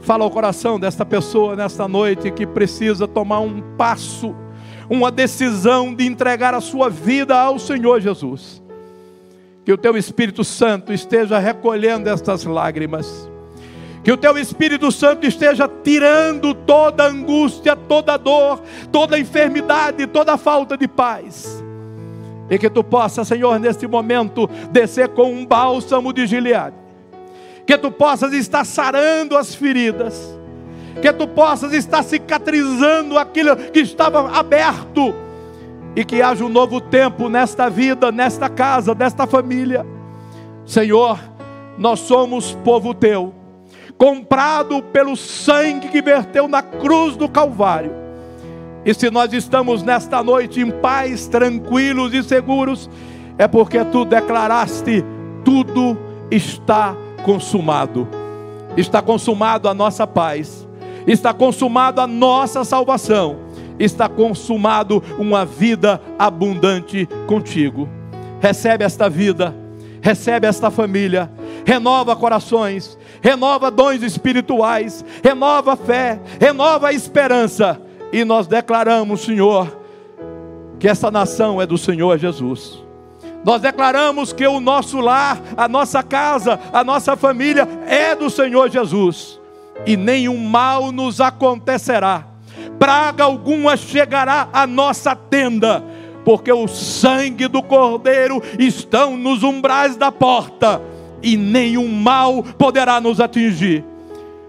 Fala 0.00 0.24
ao 0.24 0.30
coração 0.32 0.80
desta 0.80 1.06
pessoa 1.06 1.54
nesta 1.54 1.86
noite 1.86 2.32
que 2.32 2.44
precisa 2.44 3.06
tomar 3.06 3.38
um 3.38 3.62
passo 3.76 4.34
uma 4.90 5.08
decisão 5.12 5.94
de 5.94 6.04
entregar 6.04 6.52
a 6.52 6.60
sua 6.60 6.90
vida 6.90 7.38
ao 7.38 7.56
Senhor 7.56 8.00
Jesus. 8.00 8.60
Que 9.64 9.72
o 9.72 9.78
teu 9.78 9.96
Espírito 9.96 10.42
Santo 10.42 10.92
esteja 10.92 11.38
recolhendo 11.38 12.08
estas 12.08 12.44
lágrimas. 12.44 13.30
Que 14.06 14.12
o 14.12 14.16
teu 14.16 14.38
Espírito 14.38 14.92
Santo 14.92 15.26
esteja 15.26 15.68
tirando 15.82 16.54
toda 16.54 17.08
angústia, 17.08 17.74
toda 17.74 18.16
dor, 18.16 18.62
toda 18.92 19.18
enfermidade, 19.18 20.06
toda 20.06 20.38
falta 20.38 20.76
de 20.76 20.86
paz. 20.86 21.60
E 22.48 22.56
que 22.56 22.70
tu 22.70 22.84
possa, 22.84 23.24
Senhor, 23.24 23.58
neste 23.58 23.84
momento, 23.88 24.48
descer 24.70 25.08
com 25.08 25.32
um 25.32 25.44
bálsamo 25.44 26.12
de 26.12 26.24
Gileade. 26.24 26.76
Que 27.66 27.76
tu 27.76 27.90
possas 27.90 28.32
estar 28.32 28.64
sarando 28.64 29.36
as 29.36 29.56
feridas 29.56 30.36
que 31.02 31.12
tu 31.12 31.28
possas 31.28 31.72
estar 31.72 32.02
cicatrizando 32.02 33.18
aquilo 33.18 33.56
que 33.56 33.80
estava 33.80 34.30
aberto 34.38 35.14
e 35.94 36.04
que 36.04 36.22
haja 36.22 36.44
um 36.44 36.48
novo 36.48 36.80
tempo 36.80 37.28
nesta 37.28 37.68
vida, 37.68 38.10
nesta 38.12 38.48
casa, 38.48 38.94
nesta 38.94 39.26
família. 39.26 39.84
Senhor, 40.64 41.18
nós 41.76 42.00
somos 42.00 42.52
povo 42.64 42.94
teu, 42.94 43.34
comprado 43.98 44.82
pelo 44.82 45.16
sangue 45.16 45.88
que 45.88 46.02
verteu 46.02 46.46
na 46.48 46.62
cruz 46.62 47.16
do 47.16 47.28
Calvário. 47.28 47.92
E 48.84 48.94
se 48.94 49.10
nós 49.10 49.32
estamos 49.32 49.82
nesta 49.82 50.22
noite 50.22 50.60
em 50.60 50.70
paz, 50.70 51.26
tranquilos 51.26 52.14
e 52.14 52.22
seguros, 52.22 52.88
é 53.36 53.48
porque 53.48 53.84
tu 53.86 54.04
declaraste: 54.04 55.04
tudo 55.44 55.98
está 56.30 56.94
consumado. 57.24 58.06
Está 58.76 59.00
consumado 59.00 59.68
a 59.68 59.74
nossa 59.74 60.06
paz 60.06 60.66
está 61.06 61.32
consumado 61.32 62.00
a 62.00 62.06
nossa 62.06 62.64
salvação, 62.64 63.36
está 63.78 64.08
consumado 64.08 65.02
uma 65.18 65.44
vida 65.44 66.00
abundante 66.18 67.08
contigo. 67.26 67.88
Recebe 68.40 68.84
esta 68.84 69.08
vida, 69.08 69.54
recebe 70.00 70.46
esta 70.46 70.70
família, 70.70 71.30
renova 71.66 72.14
corações, 72.14 72.96
renova 73.20 73.72
dons 73.72 74.00
espirituais, 74.02 75.04
renova 75.22 75.76
fé, 75.76 76.20
renova 76.40 76.92
esperança. 76.92 77.82
E 78.12 78.24
nós 78.24 78.46
declaramos, 78.46 79.22
Senhor, 79.22 79.76
que 80.78 80.86
essa 80.86 81.10
nação 81.10 81.60
é 81.60 81.66
do 81.66 81.76
Senhor 81.76 82.16
Jesus. 82.18 82.82
Nós 83.44 83.60
declaramos 83.60 84.32
que 84.32 84.46
o 84.46 84.60
nosso 84.60 85.00
lar, 85.00 85.42
a 85.56 85.66
nossa 85.66 86.02
casa, 86.02 86.58
a 86.72 86.84
nossa 86.84 87.16
família 87.16 87.68
é 87.86 88.14
do 88.14 88.30
Senhor 88.30 88.70
Jesus 88.70 89.40
e 89.84 89.96
nenhum 89.96 90.38
mal 90.38 90.92
nos 90.92 91.20
acontecerá. 91.20 92.26
Praga 92.78 93.24
alguma 93.24 93.76
chegará 93.76 94.48
à 94.52 94.66
nossa 94.66 95.16
tenda, 95.16 95.82
porque 96.24 96.52
o 96.52 96.68
sangue 96.68 97.48
do 97.48 97.62
Cordeiro 97.62 98.40
estão 98.58 99.16
nos 99.16 99.42
umbrais 99.42 99.96
da 99.96 100.12
porta, 100.12 100.80
e 101.22 101.36
nenhum 101.36 101.88
mal 101.88 102.42
poderá 102.42 103.00
nos 103.00 103.20
atingir. 103.20 103.84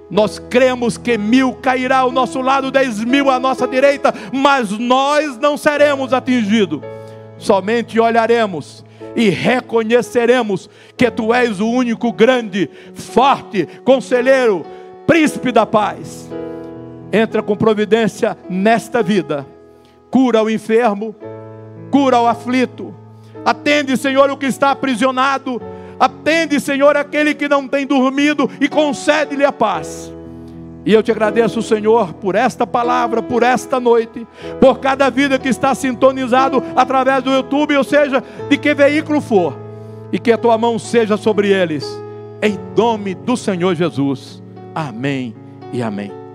Nós 0.10 0.40
cremos 0.40 0.98
que 0.98 1.18
mil 1.18 1.54
cairá 1.54 2.00
ao 2.00 2.12
nosso 2.12 2.42
lado, 2.42 2.72
dez 2.72 3.04
mil 3.04 3.30
à 3.30 3.40
nossa 3.40 3.68
direita, 3.68 4.14
mas 4.32 4.72
nós 4.72 5.38
não 5.38 5.58
seremos 5.58 6.14
atingidos. 6.14 6.80
Somente 7.38 8.00
olharemos 8.00 8.86
e 9.16 9.30
reconheceremos 9.30 10.70
que 10.96 11.12
Tu 11.12 11.34
és 11.34 11.60
o 11.60 11.68
único 11.68 12.12
grande, 12.12 12.70
forte, 12.94 13.68
conselheiro, 13.84 14.66
príncipe 15.06 15.52
da 15.52 15.66
paz, 15.66 16.30
entra 17.12 17.42
com 17.42 17.56
providência 17.56 18.38
nesta 18.50 19.02
vida, 19.02 19.46
cura 20.10 20.44
o 20.44 20.50
enfermo, 20.50 21.16
cura 21.90 22.20
o 22.20 22.28
aflito, 22.28 22.94
atende, 23.46 23.98
Senhor, 23.98 24.30
o 24.30 24.38
que 24.38 24.46
está 24.46 24.72
aprisionado, 24.72 25.62
atende, 26.00 26.60
Senhor, 26.60 26.96
aquele 26.96 27.34
que 27.34 27.48
não 27.48 27.68
tem 27.68 27.86
dormido 27.86 28.50
e 28.60 28.68
concede-lhe 28.68 29.46
a 29.46 29.52
paz. 29.52 30.14
E 30.86 30.94
eu 30.94 31.04
te 31.04 31.12
agradeço, 31.12 31.62
Senhor, 31.62 32.14
por 32.14 32.34
esta 32.34 32.66
palavra, 32.66 33.22
por 33.22 33.44
esta 33.44 33.78
noite, 33.78 34.26
por 34.62 34.80
cada 34.80 35.10
vida 35.10 35.38
que 35.38 35.50
está 35.50 35.76
sintonizado 35.76 36.64
através 36.76 37.22
do 37.22 37.30
YouTube, 37.30 37.76
ou 37.76 37.84
seja, 37.84 38.24
de 38.50 38.58
que 38.58 38.74
veículo 38.74 39.20
for, 39.20 39.54
e 40.14 40.18
que 40.18 40.32
a 40.32 40.38
tua 40.38 40.58
mão 40.58 40.80
seja 40.80 41.18
sobre 41.18 41.50
eles, 41.52 41.86
em 42.42 42.58
nome 42.76 43.14
do 43.14 43.36
Senhor 43.36 43.76
Jesus. 43.76 44.42
Amém 44.74 45.36
e 45.74 45.82
amém. 45.82 46.27